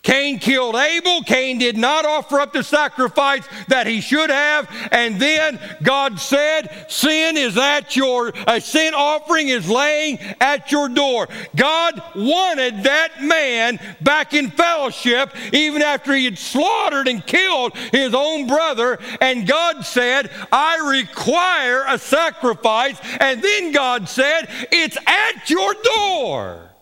Cain 0.06 0.38
killed 0.38 0.76
Abel. 0.76 1.24
Cain 1.24 1.58
did 1.58 1.76
not 1.76 2.04
offer 2.04 2.38
up 2.38 2.52
the 2.52 2.62
sacrifice 2.62 3.44
that 3.66 3.88
he 3.88 4.00
should 4.00 4.30
have. 4.30 4.70
And 4.92 5.20
then 5.20 5.58
God 5.82 6.20
said, 6.20 6.86
Sin 6.88 7.36
is 7.36 7.58
at 7.58 7.96
your, 7.96 8.32
a 8.46 8.60
sin 8.60 8.94
offering 8.94 9.48
is 9.48 9.68
laying 9.68 10.20
at 10.40 10.70
your 10.70 10.88
door. 10.88 11.26
God 11.56 12.00
wanted 12.14 12.84
that 12.84 13.20
man 13.20 13.80
back 14.00 14.32
in 14.32 14.52
fellowship 14.52 15.34
even 15.52 15.82
after 15.82 16.14
he 16.14 16.26
had 16.26 16.38
slaughtered 16.38 17.08
and 17.08 17.26
killed 17.26 17.76
his 17.90 18.14
own 18.14 18.46
brother. 18.46 19.00
And 19.20 19.44
God 19.44 19.84
said, 19.84 20.30
I 20.52 20.88
require 21.00 21.84
a 21.88 21.98
sacrifice. 21.98 22.96
And 23.18 23.42
then 23.42 23.72
God 23.72 24.08
said, 24.08 24.42
It's 24.70 24.96
at 25.04 25.50
your 25.50 25.74
door. 25.96 26.75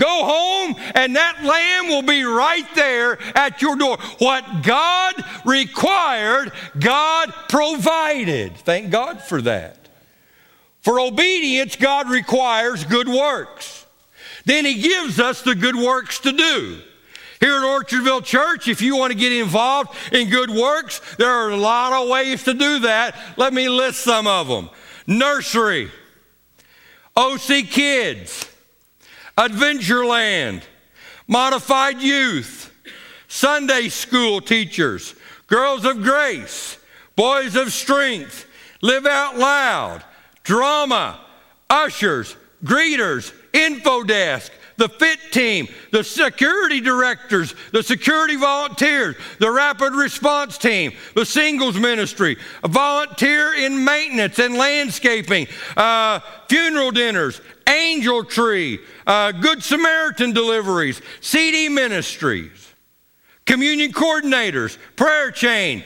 Go 0.00 0.24
home, 0.24 0.76
and 0.94 1.14
that 1.14 1.44
lamb 1.44 1.88
will 1.88 2.00
be 2.00 2.24
right 2.24 2.66
there 2.74 3.18
at 3.36 3.60
your 3.60 3.76
door. 3.76 3.98
What 4.18 4.62
God 4.62 5.14
required, 5.44 6.52
God 6.78 7.34
provided. 7.50 8.56
Thank 8.56 8.90
God 8.90 9.20
for 9.20 9.42
that. 9.42 9.76
For 10.80 10.98
obedience, 10.98 11.76
God 11.76 12.08
requires 12.08 12.82
good 12.84 13.08
works. 13.08 13.84
Then 14.46 14.64
He 14.64 14.80
gives 14.80 15.20
us 15.20 15.42
the 15.42 15.54
good 15.54 15.76
works 15.76 16.18
to 16.20 16.32
do. 16.32 16.80
Here 17.38 17.56
at 17.56 17.62
Orchardville 17.62 18.24
Church, 18.24 18.68
if 18.68 18.80
you 18.80 18.96
want 18.96 19.12
to 19.12 19.18
get 19.18 19.32
involved 19.32 19.94
in 20.12 20.30
good 20.30 20.48
works, 20.48 21.02
there 21.16 21.30
are 21.30 21.50
a 21.50 21.56
lot 21.56 21.92
of 21.92 22.08
ways 22.08 22.44
to 22.44 22.54
do 22.54 22.78
that. 22.80 23.14
Let 23.36 23.52
me 23.52 23.68
list 23.68 24.00
some 24.00 24.26
of 24.26 24.48
them 24.48 24.70
nursery, 25.06 25.90
OC 27.14 27.68
Kids 27.68 28.49
Adventureland, 29.40 30.60
Modified 31.26 32.02
Youth, 32.02 32.70
Sunday 33.26 33.88
School 33.88 34.42
Teachers, 34.42 35.14
Girls 35.46 35.86
of 35.86 36.02
Grace, 36.02 36.76
Boys 37.16 37.56
of 37.56 37.72
Strength, 37.72 38.44
Live 38.82 39.06
Out 39.06 39.38
Loud, 39.38 40.04
Drama, 40.42 41.20
Ushers, 41.70 42.36
Greeters, 42.62 43.32
Info 43.54 44.04
Desk, 44.04 44.52
the 44.76 44.88
FIT 44.88 45.18
team, 45.30 45.68
the 45.90 46.02
security 46.02 46.80
directors, 46.80 47.54
the 47.72 47.82
security 47.82 48.36
volunteers, 48.36 49.14
the 49.38 49.50
rapid 49.50 49.92
response 49.92 50.56
team, 50.58 50.92
the 51.14 51.24
singles 51.24 51.78
ministry, 51.78 52.36
a 52.64 52.68
volunteer 52.68 53.54
in 53.54 53.84
maintenance 53.84 54.38
and 54.38 54.54
landscaping, 54.54 55.46
uh, 55.76 56.20
funeral 56.48 56.90
dinners, 56.90 57.42
angel 57.68 58.24
tree, 58.24 58.80
uh, 59.10 59.32
Good 59.32 59.64
Samaritan 59.64 60.32
deliveries, 60.32 61.02
CD 61.20 61.68
ministries, 61.68 62.72
communion 63.44 63.92
coordinators, 63.92 64.78
prayer 64.94 65.32
chain, 65.32 65.82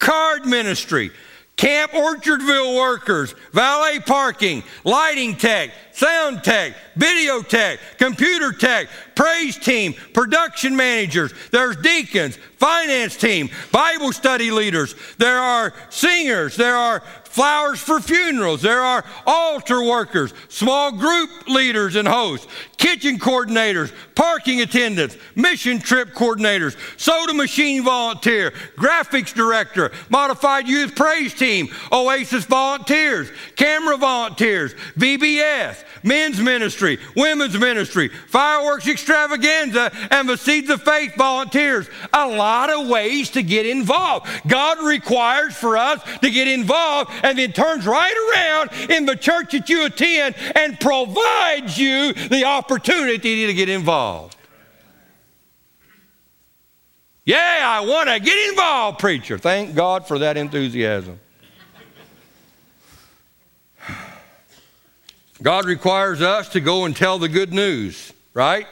card 0.00 0.44
ministry, 0.44 1.12
Camp 1.56 1.92
Orchardville 1.92 2.76
workers, 2.76 3.32
valet 3.52 4.00
parking, 4.00 4.64
lighting 4.82 5.36
tech, 5.36 5.70
sound 5.92 6.42
tech, 6.42 6.74
video 6.96 7.42
tech, 7.42 7.78
computer 7.96 8.50
tech, 8.50 8.88
praise 9.14 9.56
team, 9.56 9.94
production 10.12 10.74
managers. 10.74 11.32
There's 11.52 11.76
deacons, 11.76 12.36
finance 12.56 13.16
team, 13.16 13.50
Bible 13.70 14.12
study 14.12 14.50
leaders. 14.50 14.96
There 15.18 15.38
are 15.38 15.72
singers. 15.90 16.56
There 16.56 16.76
are 16.76 17.04
flowers 17.34 17.80
for 17.80 17.98
funerals. 17.98 18.62
There 18.62 18.80
are 18.80 19.04
altar 19.26 19.82
workers, 19.82 20.32
small 20.48 20.92
group 20.92 21.48
leaders 21.48 21.96
and 21.96 22.06
hosts, 22.06 22.46
kitchen 22.76 23.18
coordinators, 23.18 23.92
parking 24.14 24.60
attendants, 24.60 25.16
mission 25.34 25.80
trip 25.80 26.10
coordinators, 26.10 26.76
soda 26.96 27.34
machine 27.34 27.82
volunteer, 27.82 28.52
graphics 28.76 29.34
director, 29.34 29.90
modified 30.10 30.68
youth 30.68 30.94
praise 30.94 31.34
team, 31.34 31.66
Oasis 31.90 32.44
volunteers, 32.44 33.28
camera 33.56 33.96
volunteers, 33.96 34.74
VBS, 34.96 35.82
men's 36.04 36.38
ministry, 36.38 37.00
women's 37.16 37.58
ministry, 37.58 38.08
fireworks 38.28 38.86
extravaganza, 38.86 39.90
and 40.12 40.28
the 40.28 40.36
Seeds 40.36 40.70
of 40.70 40.82
Faith 40.82 41.16
volunteers. 41.16 41.88
A 42.12 42.28
lot 42.28 42.70
of 42.70 42.86
ways 42.86 43.30
to 43.30 43.42
get 43.42 43.66
involved. 43.66 44.28
God 44.46 44.78
requires 44.84 45.56
for 45.56 45.76
us 45.76 46.00
to 46.20 46.30
get 46.30 46.46
involved 46.46 47.10
and 47.24 47.38
then 47.38 47.52
turns 47.52 47.86
right 47.86 48.14
around 48.36 48.90
in 48.90 49.06
the 49.06 49.16
church 49.16 49.52
that 49.52 49.68
you 49.68 49.86
attend 49.86 50.36
and 50.54 50.78
provides 50.78 51.76
you 51.76 52.12
the 52.12 52.44
opportunity 52.44 53.46
to 53.46 53.54
get 53.54 53.68
involved. 53.68 54.36
Yeah, 57.24 57.64
I 57.64 57.80
want 57.80 58.10
to 58.10 58.20
get 58.20 58.50
involved, 58.50 58.98
preacher. 58.98 59.38
Thank 59.38 59.74
God 59.74 60.06
for 60.06 60.18
that 60.18 60.36
enthusiasm. 60.36 61.18
God 65.42 65.64
requires 65.64 66.20
us 66.20 66.50
to 66.50 66.60
go 66.60 66.84
and 66.84 66.94
tell 66.94 67.18
the 67.18 67.28
good 67.28 67.52
news, 67.52 68.12
right? 68.34 68.66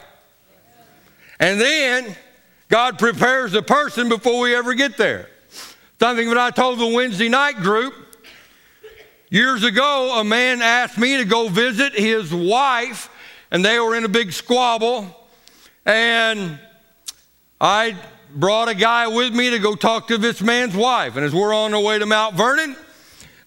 And 1.39 1.59
then 1.59 2.15
God 2.69 2.99
prepares 2.99 3.51
the 3.51 3.63
person 3.63 4.09
before 4.09 4.39
we 4.39 4.55
ever 4.55 4.75
get 4.75 4.97
there. 4.97 5.29
Something 5.99 6.29
that 6.29 6.37
I 6.37 6.51
told 6.51 6.79
the 6.79 6.87
Wednesday 6.87 7.29
night 7.29 7.57
group. 7.57 7.93
Years 9.33 9.63
ago, 9.63 10.19
a 10.19 10.23
man 10.23 10.61
asked 10.61 10.95
me 10.95 11.17
to 11.17 11.25
go 11.25 11.47
visit 11.47 11.93
his 11.93 12.31
wife, 12.31 13.09
and 13.49 13.65
they 13.65 13.79
were 13.79 13.95
in 13.95 14.03
a 14.03 14.07
big 14.07 14.31
squabble. 14.31 15.07
And 15.87 16.59
I 17.59 17.97
brought 18.35 18.69
a 18.69 18.75
guy 18.75 19.07
with 19.07 19.33
me 19.33 19.49
to 19.49 19.57
go 19.57 19.73
talk 19.73 20.09
to 20.09 20.19
this 20.19 20.39
man's 20.39 20.75
wife. 20.75 21.15
And 21.15 21.25
as 21.25 21.33
we're 21.33 21.51
on 21.51 21.73
our 21.73 21.81
way 21.81 21.97
to 21.97 22.05
Mount 22.05 22.35
Vernon, 22.35 22.75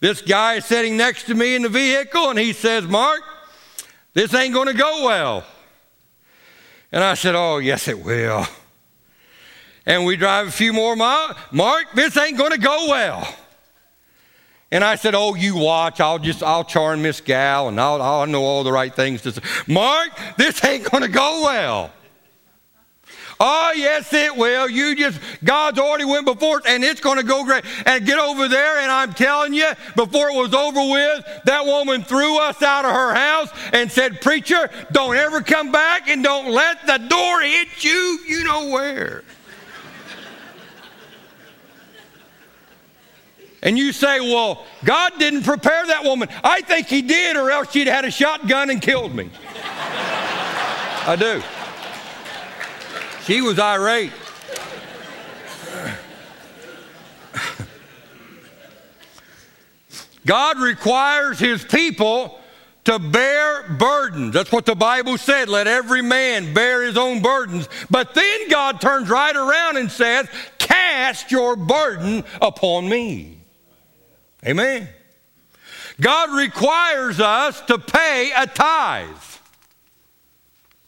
this 0.01 0.23
guy 0.23 0.55
is 0.55 0.65
sitting 0.65 0.97
next 0.97 1.27
to 1.27 1.37
me 1.37 1.55
in 1.55 1.63
the 1.63 1.69
vehicle 1.69 2.31
and 2.31 2.39
he 2.41 2.53
says, 2.53 2.83
Mark, 2.83 3.21
this 4.13 4.35
ain't 4.35 4.55
going 4.55 4.67
to 4.67 4.75
go 4.75 5.05
well. 5.05 5.45
And 6.91 7.05
I 7.05 7.15
said, 7.15 7.37
Oh, 7.37 7.59
yes, 7.59 7.87
it 7.87 8.05
will. 8.05 8.45
And 9.87 10.05
we 10.05 10.17
drive 10.17 10.49
a 10.49 10.51
few 10.51 10.73
more 10.73 10.97
miles. 10.97 11.37
Mark, 11.53 11.93
this 11.95 12.17
ain't 12.17 12.37
going 12.37 12.51
to 12.51 12.59
go 12.59 12.89
well. 12.89 13.37
And 14.73 14.83
I 14.83 14.97
said, 14.97 15.15
Oh, 15.15 15.35
you 15.35 15.57
watch. 15.57 16.01
I'll 16.01 16.19
just, 16.19 16.43
I'll 16.43 16.65
charm 16.65 17.03
this 17.03 17.21
gal 17.21 17.69
and 17.69 17.81
I'll, 17.81 18.03
I'll 18.03 18.27
know 18.27 18.43
all 18.43 18.65
the 18.65 18.73
right 18.73 18.95
things 18.95 19.23
to 19.23 19.33
say. 19.33 19.43
Mark, 19.67 20.11
this 20.37 20.65
ain't 20.65 20.91
going 20.91 21.03
to 21.03 21.09
go 21.09 21.43
well. 21.45 21.93
Oh, 23.39 23.73
yes, 23.77 24.13
it 24.15 24.35
will. 24.35 24.69
You 24.69 24.97
just, 24.97 25.21
God's 25.45 25.79
already 25.79 26.07
went 26.07 26.25
before 26.25 26.63
and 26.67 26.83
it's 26.83 27.01
going 27.01 27.19
to 27.19 27.23
go 27.23 27.45
great. 27.45 27.65
And 27.85 28.07
get 28.07 28.19
over 28.19 28.49
there, 28.49 28.79
and 28.79 28.91
I'm 28.91 29.13
telling 29.13 29.53
you, 29.53 29.71
before 29.95 30.31
it 30.31 30.37
was 30.37 30.55
over 30.55 30.81
with, 30.81 31.45
that 31.45 31.67
woman 31.67 32.03
threw 32.03 32.39
us 32.39 32.63
out 32.63 32.87
of 32.87 32.93
her 32.93 33.15
house 33.15 33.51
and 33.75 33.93
said, 33.93 34.23
Preacher, 34.23 34.71
don't 34.91 35.17
ever 35.17 35.43
come 35.43 35.71
back 35.71 36.09
and 36.09 36.25
don't 36.25 36.51
let 36.51 36.87
the 36.87 36.97
door 36.97 37.43
hit 37.43 37.85
you, 37.85 38.19
you 38.27 38.45
know 38.45 38.69
where. 38.71 39.23
And 43.67 43.77
you 43.77 43.93
say, 43.93 44.21
well, 44.21 44.65
God 44.85 45.15
didn't 45.19 45.43
prepare 45.43 45.85
that 45.89 46.05
woman. 46.05 46.29
I 46.45 46.61
think 46.61 46.87
He 46.87 47.03
did, 47.03 47.37
or 47.37 47.51
else 47.51 47.73
she'd 47.73 47.89
had 47.89 48.05
a 48.05 48.13
shotgun 48.13 48.71
and 48.71 48.81
killed 48.81 49.13
me. 49.13 49.29
I 51.05 51.17
do. 51.19 51.43
She 53.25 53.41
was 53.41 53.59
irate. 53.59 54.13
God 60.25 60.59
requires 60.61 61.39
his 61.39 61.65
people 61.65 62.39
to 62.85 62.99
bear 63.01 63.69
burdens. 63.71 64.33
That's 64.33 64.53
what 64.53 64.67
the 64.67 64.75
Bible 64.77 65.19
said. 65.19 65.49
Let 65.49 65.67
every 65.67 66.03
man 66.03 66.55
bear 66.55 66.83
his 66.83 66.97
own 66.97 67.21
burdens. 67.21 67.69
But 67.91 68.15
then 68.15 68.49
God 68.49 68.81
turns 68.81 69.09
right 69.09 69.35
around 69.35 69.77
and 69.77 69.91
says, 69.91 70.29
Cast 70.59 71.33
your 71.33 71.57
burden 71.57 72.25
upon 72.41 72.89
me. 72.89 73.36
Amen. 74.45 74.89
God 76.01 76.37
requires 76.37 77.21
us 77.21 77.61
to 77.63 77.79
pay 77.79 78.33
a 78.37 78.47
tithe. 78.47 79.07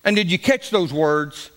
And 0.05 0.17
did 0.17 0.31
you 0.31 0.39
catch 0.39 0.71
those 0.71 0.93
words? 0.93 1.51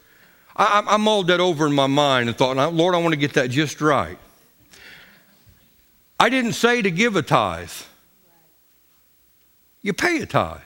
I, 0.56 0.84
I 0.88 0.98
mulled 0.98 1.28
that 1.28 1.40
over 1.40 1.66
in 1.66 1.74
my 1.74 1.88
mind 1.88 2.30
and 2.30 2.38
thought, 2.38 2.56
Lord, 2.74 2.96
I 2.96 2.98
want 3.00 3.14
to 3.14 3.20
get 3.20 3.34
that 3.34 3.50
just 3.50 3.82
right. 3.82 4.18
I 6.20 6.30
didn't 6.30 6.54
say 6.54 6.82
to 6.82 6.92
give 6.92 7.16
a 7.16 7.22
tithe. 7.22 7.72
You 9.82 9.94
pay 9.94 10.22
a 10.22 10.26
tithe. 10.26 10.60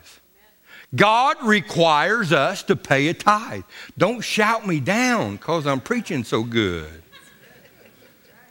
God 0.94 1.38
requires 1.44 2.32
us 2.32 2.64
to 2.64 2.76
pay 2.76 3.08
a 3.08 3.14
tithe. 3.14 3.64
Don't 3.98 4.22
shout 4.22 4.68
me 4.68 4.80
down 4.80 5.38
because 5.38 5.66
I'm 5.66 5.82
preaching 5.82 6.24
so 6.24 6.44
good. 6.44 7.04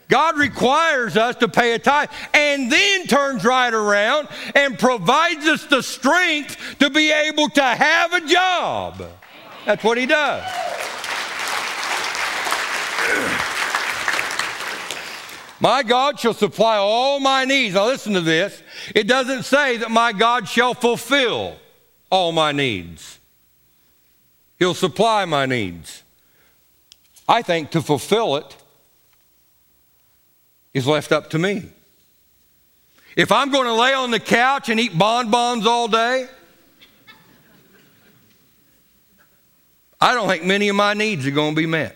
God 0.07 0.37
requires 0.37 1.17
us 1.17 1.35
to 1.37 1.47
pay 1.47 1.73
a 1.73 1.79
tithe 1.79 2.09
and 2.33 2.71
then 2.71 3.07
turns 3.07 3.43
right 3.43 3.73
around 3.73 4.27
and 4.53 4.77
provides 4.77 5.45
us 5.47 5.65
the 5.65 5.81
strength 5.81 6.77
to 6.79 6.89
be 6.89 7.11
able 7.11 7.49
to 7.49 7.63
have 7.63 8.13
a 8.13 8.21
job. 8.21 9.03
That's 9.65 9.83
what 9.83 9.97
He 9.97 10.05
does. 10.05 10.43
My 15.59 15.83
God 15.83 16.19
shall 16.19 16.33
supply 16.33 16.77
all 16.77 17.19
my 17.19 17.45
needs. 17.45 17.75
Now, 17.75 17.87
listen 17.87 18.13
to 18.13 18.21
this. 18.21 18.61
It 18.93 19.07
doesn't 19.07 19.43
say 19.43 19.77
that 19.77 19.89
my 19.89 20.11
God 20.11 20.47
shall 20.47 20.73
fulfill 20.73 21.55
all 22.11 22.31
my 22.31 22.51
needs, 22.51 23.19
He'll 24.59 24.75
supply 24.75 25.25
my 25.25 25.45
needs. 25.45 26.03
I 27.27 27.41
think 27.41 27.71
to 27.71 27.81
fulfill 27.81 28.35
it 28.35 28.55
is 30.75 30.85
left 30.85 31.13
up 31.13 31.29
to 31.29 31.39
me. 31.39 31.63
If 33.15 33.31
I'm 33.31 33.49
going 33.49 33.65
to 33.65 33.73
lay 33.73 33.93
on 33.93 34.11
the 34.11 34.19
couch 34.19 34.67
and 34.67 34.77
eat 34.77 34.95
bonbons 34.95 35.65
all 35.65 35.87
day, 35.87 36.27
I 40.01 40.13
don't 40.13 40.27
think 40.27 40.43
many 40.43 40.67
of 40.67 40.75
my 40.75 40.93
needs 40.93 41.25
are 41.25 41.31
going 41.31 41.55
to 41.55 41.61
be 41.61 41.65
met. 41.65 41.95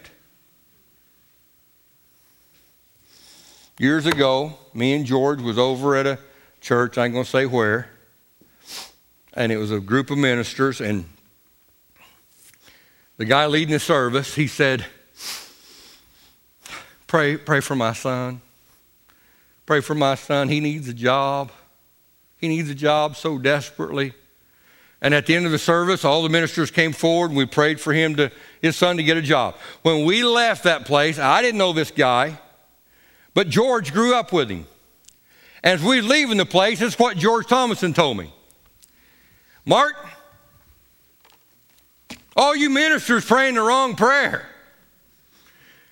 Years 3.77 4.05
ago, 4.05 4.53
me 4.73 4.93
and 4.93 5.05
George 5.05 5.41
was 5.41 5.59
over 5.59 5.97
at 5.97 6.07
a 6.07 6.17
church, 6.61 6.97
I 6.97 7.03
ain't 7.03 7.13
going 7.13 7.25
to 7.25 7.29
say 7.29 7.45
where, 7.45 7.89
and 9.33 9.51
it 9.51 9.57
was 9.57 9.71
a 9.71 9.81
group 9.81 10.09
of 10.09 10.17
ministers, 10.17 10.79
and 10.79 11.03
the 13.17 13.25
guy 13.25 13.45
leading 13.45 13.73
the 13.73 13.79
service, 13.79 14.35
he 14.35 14.47
said, 14.47 14.85
pray, 17.07 17.35
pray 17.35 17.59
for 17.59 17.75
my 17.75 17.91
son. 17.91 18.39
Pray 19.69 19.81
for 19.81 19.93
my 19.93 20.15
son. 20.15 20.49
He 20.49 20.61
needs 20.61 20.87
a 20.87 20.95
job. 20.95 21.51
He 22.37 22.47
needs 22.47 22.71
a 22.71 22.73
job 22.73 23.15
so 23.15 23.37
desperately. 23.37 24.13
And 24.99 25.13
at 25.13 25.27
the 25.27 25.35
end 25.35 25.45
of 25.45 25.51
the 25.51 25.59
service, 25.59 26.03
all 26.03 26.23
the 26.23 26.29
ministers 26.29 26.71
came 26.71 26.91
forward 26.91 27.29
and 27.29 27.37
we 27.37 27.45
prayed 27.45 27.79
for 27.79 27.93
him 27.93 28.15
to 28.15 28.31
his 28.63 28.75
son 28.75 28.97
to 28.97 29.03
get 29.03 29.15
a 29.15 29.21
job. 29.21 29.57
When 29.83 30.05
we 30.05 30.23
left 30.23 30.63
that 30.63 30.85
place, 30.85 31.19
I 31.19 31.43
didn't 31.43 31.59
know 31.59 31.71
this 31.71 31.91
guy. 31.91 32.39
But 33.35 33.49
George 33.49 33.93
grew 33.93 34.15
up 34.15 34.33
with 34.33 34.49
him. 34.49 34.65
As 35.63 35.83
we 35.83 36.01
leaving 36.01 36.37
the 36.37 36.47
place, 36.47 36.81
is 36.81 36.97
what 36.97 37.15
George 37.17 37.45
Thomason 37.45 37.93
told 37.93 38.17
me. 38.17 38.33
Mark, 39.65 39.93
all 42.35 42.55
you 42.55 42.71
ministers 42.71 43.23
praying 43.23 43.53
the 43.53 43.61
wrong 43.61 43.95
prayer. 43.95 44.49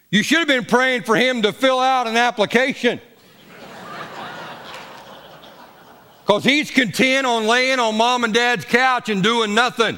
You 0.09 0.23
should 0.23 0.39
have 0.39 0.47
been 0.47 0.65
praying 0.65 1.03
for 1.03 1.15
him 1.15 1.43
to 1.43 1.53
fill 1.53 1.79
out 1.79 2.07
an 2.07 2.17
application. 2.17 3.01
Because 6.27 6.43
he's 6.43 6.69
content 6.69 7.25
on 7.25 7.47
laying 7.47 7.79
on 7.79 7.95
mom 7.95 8.25
and 8.25 8.33
dad's 8.33 8.65
couch 8.65 9.07
and 9.07 9.23
doing 9.23 9.55
nothing. 9.55 9.97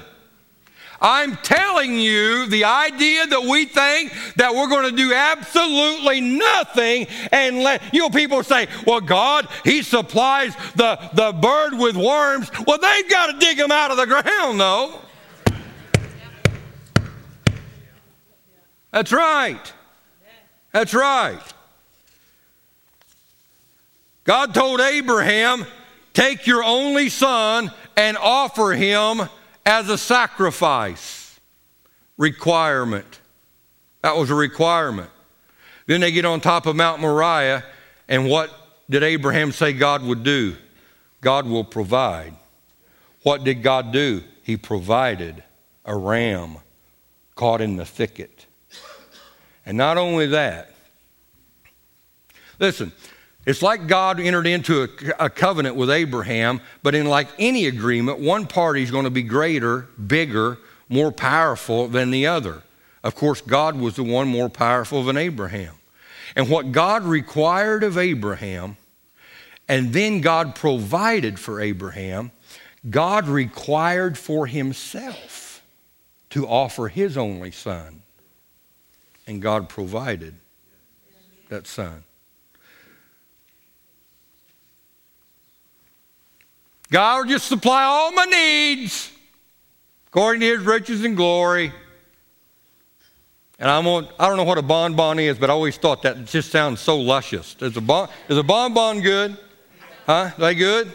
I'm 1.01 1.37
telling 1.37 1.95
you 1.95 2.45
the 2.45 2.65
idea 2.65 3.25
that 3.25 3.41
we 3.41 3.65
think 3.65 4.13
that 4.35 4.53
we're 4.53 4.67
going 4.67 4.91
to 4.91 4.95
do 4.95 5.11
absolutely 5.11 6.21
nothing 6.21 7.07
and 7.31 7.63
let, 7.63 7.81
you 7.91 8.01
know, 8.01 8.11
people 8.11 8.43
say, 8.43 8.67
well, 8.85 9.01
God, 9.01 9.47
He 9.63 9.81
supplies 9.81 10.55
the, 10.75 10.99
the 11.13 11.31
bird 11.31 11.73
with 11.73 11.95
worms. 11.95 12.51
Well, 12.67 12.77
they've 12.77 13.09
got 13.09 13.31
to 13.31 13.39
dig 13.39 13.57
them 13.57 13.71
out 13.71 13.89
of 13.89 13.97
the 13.97 14.05
ground, 14.05 14.59
though. 14.59 14.99
That's 18.91 19.11
right. 19.11 19.73
That's 20.73 20.93
right. 20.93 21.41
God 24.25 24.53
told 24.53 24.79
Abraham, 24.79 25.65
Take 26.13 26.47
your 26.47 26.63
only 26.63 27.09
son 27.09 27.71
and 27.95 28.17
offer 28.17 28.71
him 28.73 29.29
as 29.65 29.89
a 29.89 29.97
sacrifice. 29.97 31.39
Requirement. 32.17 33.19
That 34.01 34.15
was 34.15 34.29
a 34.29 34.35
requirement. 34.35 35.09
Then 35.85 36.01
they 36.01 36.11
get 36.11 36.25
on 36.25 36.39
top 36.39 36.65
of 36.65 36.75
Mount 36.75 37.01
Moriah, 37.01 37.63
and 38.07 38.27
what 38.27 38.51
did 38.89 39.03
Abraham 39.03 39.51
say 39.51 39.73
God 39.73 40.03
would 40.03 40.23
do? 40.23 40.55
God 41.21 41.47
will 41.47 41.63
provide. 41.63 42.35
What 43.23 43.43
did 43.43 43.63
God 43.63 43.91
do? 43.91 44.23
He 44.43 44.57
provided 44.57 45.43
a 45.85 45.95
ram 45.95 46.57
caught 47.35 47.61
in 47.61 47.75
the 47.75 47.85
thicket. 47.85 48.45
And 49.65 49.77
not 49.77 49.97
only 49.97 50.27
that, 50.27 50.73
listen, 52.59 52.91
it's 53.45 53.61
like 53.61 53.87
God 53.87 54.19
entered 54.19 54.47
into 54.47 54.83
a, 54.83 55.25
a, 55.25 55.29
covenant 55.29 55.75
with 55.75 55.89
Abraham, 55.89 56.61
but 56.83 56.93
in 56.93 57.07
like 57.07 57.27
any 57.39 57.65
agreement, 57.67 58.19
one 58.19 58.45
party 58.45 58.83
is 58.83 58.91
going 58.91 59.05
to 59.05 59.09
be 59.09 59.23
greater, 59.23 59.87
bigger, 60.07 60.57
more 60.89 61.11
powerful 61.11 61.87
than 61.87 62.11
the 62.11 62.27
other. 62.27 62.63
Of 63.03 63.15
course, 63.15 63.41
God 63.41 63.77
was 63.77 63.95
the 63.95 64.03
one 64.03 64.27
more 64.27 64.49
powerful 64.49 65.03
than 65.03 65.17
Abraham. 65.17 65.75
And 66.35 66.49
what 66.49 66.71
God 66.71 67.03
required 67.03 67.83
of 67.83 67.97
Abraham, 67.97 68.77
and 69.67 69.93
then 69.93 70.21
God 70.21 70.53
provided 70.53 71.39
for 71.39 71.61
Abraham, 71.61 72.31
God 72.89 73.27
required 73.27 74.17
for 74.17 74.47
himself 74.47 75.63
to 76.31 76.47
offer 76.47 76.87
his 76.87 77.17
only 77.17 77.51
son. 77.51 78.03
And 79.25 79.41
God 79.41 79.69
provided 79.69 80.35
that 81.49 81.67
son. 81.67 82.03
God 86.91 87.19
will 87.19 87.25
just 87.25 87.47
supply 87.47 87.83
all 87.83 88.11
my 88.11 88.25
needs 88.25 89.11
according 90.07 90.41
to 90.41 90.47
his 90.47 90.65
riches 90.65 91.03
and 91.03 91.15
glory. 91.15 91.71
And 93.59 93.69
I'm 93.69 93.85
on, 93.87 94.07
I 94.17 94.27
don't 94.27 94.37
know 94.37 94.43
what 94.43 94.57
a 94.57 94.63
bonbon 94.63 95.19
is, 95.19 95.37
but 95.37 95.49
I 95.49 95.53
always 95.53 95.77
thought 95.77 96.01
that 96.03 96.25
just 96.25 96.49
sounds 96.51 96.79
so 96.79 96.97
luscious. 96.97 97.55
Is 97.59 97.75
a, 97.77 97.81
bon, 97.81 98.09
is 98.27 98.37
a 98.37 98.43
bonbon 98.43 99.01
good? 99.01 99.37
Huh? 100.05 100.31
Are 100.33 100.33
they 100.37 100.55
good? 100.55 100.91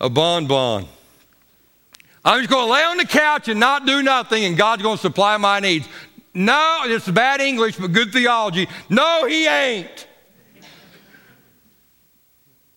A 0.00 0.08
bonbon. 0.08 0.86
I'm 2.24 2.38
just 2.38 2.50
going 2.50 2.66
to 2.66 2.72
lay 2.72 2.84
on 2.84 2.96
the 2.96 3.04
couch 3.04 3.48
and 3.48 3.60
not 3.60 3.84
do 3.84 4.02
nothing, 4.02 4.44
and 4.44 4.56
God's 4.56 4.82
going 4.82 4.96
to 4.96 5.02
supply 5.02 5.36
my 5.36 5.60
needs. 5.60 5.86
No, 6.32 6.82
it's 6.84 7.08
bad 7.08 7.40
English, 7.40 7.76
but 7.76 7.92
good 7.92 8.12
theology. 8.12 8.68
No, 8.88 9.26
He 9.26 9.46
ain't 9.46 10.06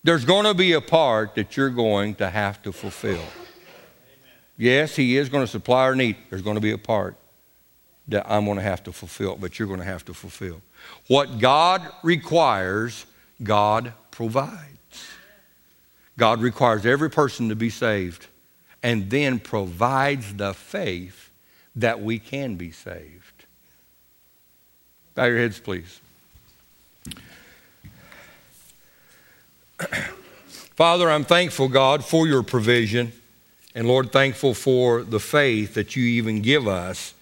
there's 0.08 0.24
going 0.24 0.46
to 0.46 0.54
be 0.54 0.72
a 0.72 0.80
part 0.80 1.36
that 1.36 1.58
you're 1.58 1.70
going 1.70 2.16
to 2.16 2.30
have 2.30 2.64
to 2.64 2.72
fulfill. 2.72 3.26
Yes, 4.58 4.96
He 4.96 5.18
is 5.18 5.28
going 5.28 5.44
to 5.44 5.52
supply 5.52 5.82
our 5.82 5.96
need. 5.96 6.16
There's 6.30 6.42
going 6.42 6.56
to 6.56 6.62
be 6.62 6.72
a 6.72 6.78
part 6.78 7.18
that 8.08 8.26
I'm 8.26 8.46
going 8.46 8.56
to 8.56 8.64
have 8.64 8.82
to 8.86 8.94
fulfill, 8.94 9.36
but 9.36 9.60
you're 9.60 9.68
going 9.68 9.82
to 9.82 9.86
have 9.86 10.06
to 10.06 10.14
fulfill. 10.14 10.62
What 11.08 11.40
God 11.40 11.86
requires, 12.04 13.06
God 13.44 13.92
provides. 14.10 15.10
God 16.18 16.40
requires 16.42 16.86
every 16.86 17.10
person 17.10 17.50
to 17.50 17.56
be 17.58 17.70
saved 17.70 18.28
and 18.82 19.10
then 19.10 19.40
provides 19.40 20.36
the 20.36 20.54
faith 20.54 21.32
that 21.76 22.02
we 22.02 22.18
can 22.18 22.56
be 22.56 22.72
saved. 22.72 23.44
Bow 25.16 25.26
your 25.26 25.40
heads, 25.40 25.60
please. 25.60 26.00
Father, 30.76 31.10
I'm 31.10 31.24
thankful, 31.24 31.68
God, 31.68 32.04
for 32.04 32.28
your 32.28 32.44
provision. 32.44 33.12
And 33.76 33.88
Lord, 33.88 34.12
thankful 34.12 34.54
for 34.54 35.04
the 35.04 35.20
faith 35.20 35.76
that 35.76 35.96
you 35.96 36.04
even 36.04 36.42
give 36.42 36.68
us 36.68 37.14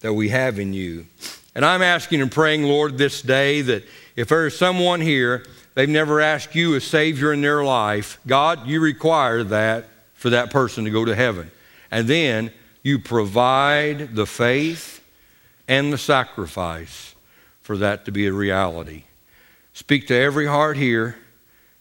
that 0.00 0.14
we 0.14 0.28
have 0.28 0.58
in 0.58 0.72
you. 0.72 1.06
And 1.54 1.64
I'm 1.64 1.82
asking 1.82 2.22
and 2.22 2.30
praying, 2.30 2.62
Lord, 2.62 2.98
this 2.98 3.20
day 3.20 3.62
that 3.62 3.84
if 4.14 4.28
there 4.28 4.46
is 4.46 4.56
someone 4.56 5.00
here, 5.00 5.44
they've 5.74 5.88
never 5.88 6.20
asked 6.20 6.54
you 6.54 6.76
as 6.76 6.84
Savior 6.84 7.32
in 7.32 7.40
their 7.40 7.64
life, 7.64 8.20
God, 8.26 8.66
you 8.66 8.80
require 8.80 9.42
that 9.44 9.88
for 10.14 10.30
that 10.30 10.50
person 10.50 10.84
to 10.84 10.90
go 10.90 11.04
to 11.04 11.14
heaven. 11.14 11.50
And 11.90 12.06
then 12.06 12.52
you 12.82 12.98
provide 12.98 14.14
the 14.14 14.26
faith 14.26 15.04
and 15.66 15.92
the 15.92 15.98
sacrifice 15.98 17.14
for 17.60 17.76
that 17.78 18.04
to 18.04 18.12
be 18.12 18.26
a 18.26 18.32
reality. 18.32 19.04
Speak 19.72 20.06
to 20.08 20.14
every 20.14 20.46
heart 20.46 20.76
here. 20.76 21.16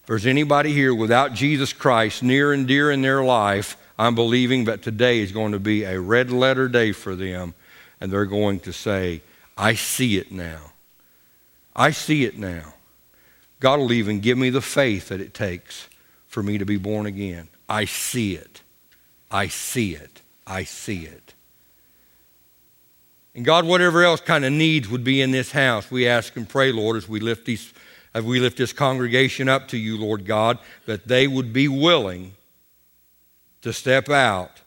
If 0.08 0.12
there's 0.12 0.26
anybody 0.26 0.72
here 0.72 0.96
without 0.96 1.34
Jesus 1.34 1.74
Christ 1.74 2.24
near 2.24 2.54
and 2.54 2.66
dear 2.66 2.92
in 2.92 3.02
their 3.02 3.26
life, 3.26 3.76
I'm 4.00 4.16
believing 4.16 4.64
that 4.64 4.82
today 4.82 5.20
is 5.20 5.34
going 5.34 5.52
to 5.52 5.60
be 5.60 5.84
a 5.84 6.00
red 6.00 6.32
letter 6.32 6.70
day 6.70 6.94
for 6.94 7.14
them, 7.14 7.56
and 8.00 8.10
they're 8.10 8.24
going 8.24 8.62
to 8.62 8.72
say, 8.72 9.22
I 9.58 9.74
see 9.74 10.18
it 10.18 10.32
now. 10.32 10.72
I 11.76 11.92
see 11.92 12.24
it 12.24 12.38
now. 12.38 12.74
God 13.60 13.80
will 13.80 13.92
even 13.92 14.22
give 14.22 14.38
me 14.38 14.50
the 14.50 14.62
faith 14.62 15.10
that 15.10 15.20
it 15.20 15.34
takes 15.34 15.90
for 16.30 16.42
me 16.42 16.58
to 16.58 16.66
be 16.66 16.78
born 16.78 17.06
again. 17.06 17.50
I 17.68 17.84
see 17.84 18.36
it. 18.36 18.62
I 19.30 19.50
see 19.50 19.94
it. 19.94 20.22
I 20.48 20.64
see 20.64 21.04
it. 21.04 21.34
And 23.36 23.44
God, 23.44 23.66
whatever 23.66 24.06
else 24.06 24.22
kind 24.22 24.46
of 24.46 24.54
needs 24.54 24.88
would 24.88 25.04
be 25.04 25.22
in 25.22 25.32
this 25.32 25.52
house, 25.52 25.92
we 25.92 26.08
ask 26.08 26.38
and 26.38 26.48
pray, 26.48 26.72
Lord, 26.72 26.96
as 26.96 27.10
we 27.10 27.20
lift 27.20 27.46
these 27.46 27.74
we 28.24 28.40
lift 28.40 28.58
this 28.58 28.74
congregation 28.74 29.50
up 29.50 29.68
to 29.70 29.78
you, 29.78 29.98
Lord 29.98 30.26
God, 30.26 30.60
that 30.86 31.08
they 31.08 31.28
would 31.28 31.54
be 31.54 31.68
willing 31.68 32.34
to 33.62 33.74
step 33.74 34.10
out 34.10 34.62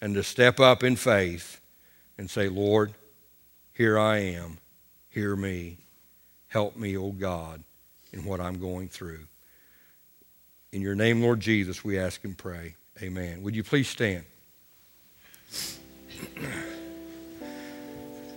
and 0.00 0.14
to 0.14 0.22
step 0.22 0.60
up 0.60 0.82
in 0.82 0.96
faith 0.96 1.60
and 2.18 2.30
say, 2.30 2.48
Lord, 2.48 2.94
here 3.72 3.98
I 3.98 4.18
am. 4.18 4.58
Hear 5.10 5.36
me. 5.36 5.78
Help 6.48 6.76
me, 6.76 6.96
O 6.96 7.10
God, 7.10 7.62
in 8.12 8.24
what 8.24 8.40
I'm 8.40 8.60
going 8.60 8.88
through. 8.88 9.26
In 10.72 10.82
your 10.82 10.94
name, 10.94 11.22
Lord 11.22 11.40
Jesus, 11.40 11.84
we 11.84 11.98
ask 11.98 12.24
and 12.24 12.36
pray. 12.36 12.74
Amen. 13.02 13.42
Would 13.42 13.56
you 13.56 13.64
please 13.64 13.88
stand? 13.88 14.24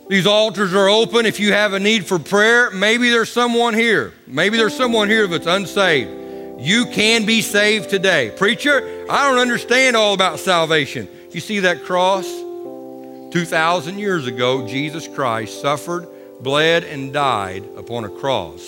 These 0.09 0.25
altars 0.25 0.73
are 0.73 0.87
open. 0.87 1.25
If 1.25 1.39
you 1.39 1.51
have 1.51 1.73
a 1.73 1.79
need 1.79 2.05
for 2.05 2.17
prayer, 2.17 2.71
maybe 2.71 3.09
there's 3.09 3.31
someone 3.31 3.73
here. 3.73 4.13
Maybe 4.25 4.57
there's 4.57 4.75
someone 4.75 5.09
here 5.09 5.27
that's 5.27 5.47
unsaved. 5.47 6.61
You 6.61 6.85
can 6.85 7.25
be 7.25 7.41
saved 7.41 7.89
today. 7.89 8.31
Preacher, 8.35 9.05
I 9.09 9.29
don't 9.29 9.39
understand 9.39 9.95
all 9.95 10.13
about 10.13 10.39
salvation. 10.39 11.09
You 11.31 11.41
see 11.41 11.59
that 11.59 11.83
cross? 11.83 12.25
2,000 12.25 13.99
years 13.99 14.27
ago, 14.27 14.65
Jesus 14.65 15.07
Christ 15.07 15.61
suffered, 15.61 16.07
bled, 16.41 16.85
and 16.85 17.11
died 17.11 17.63
upon 17.75 18.05
a 18.05 18.09
cross 18.09 18.61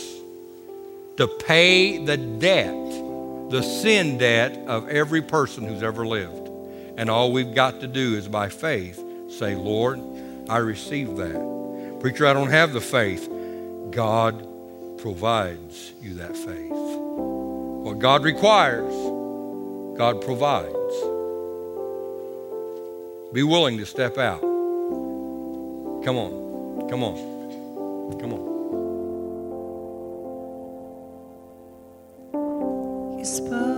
to 1.16 1.28
pay 1.28 2.04
the 2.04 2.18
debt, 2.18 2.76
the 3.50 3.62
sin 3.62 4.18
debt 4.18 4.58
of 4.68 4.90
every 4.90 5.22
person 5.22 5.66
who's 5.66 5.84
ever 5.84 6.06
lived. 6.06 6.50
And 6.98 7.10
all 7.10 7.32
we've 7.32 7.56
got 7.56 7.80
to 7.80 7.88
do 7.88 8.16
is 8.16 8.28
by 8.28 8.50
faith 8.50 9.04
say, 9.30 9.56
Lord, 9.56 10.00
I 10.50 10.58
receive 10.58 11.16
that. 11.18 11.98
Preacher, 12.00 12.26
I 12.26 12.34
don't 12.34 12.50
have 12.50 12.74
the 12.74 12.82
faith. 12.82 13.30
God 13.92 14.48
provides 14.98 15.94
you 16.02 16.16
that 16.16 16.36
faith. 16.36 16.72
What 16.72 18.00
God 18.00 18.24
requires, 18.24 18.94
God 19.98 20.22
provides. 20.22 20.76
Be 23.32 23.44
willing 23.44 23.78
to 23.78 23.86
step 23.86 24.18
out. 24.18 24.42
Come 24.42 26.18
on. 26.18 26.88
Come 26.90 27.04
on. 27.04 28.18
Come 28.20 28.34
on. 28.34 28.50
You 33.20 33.26
spoke 33.26 33.69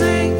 sing. 0.00 0.39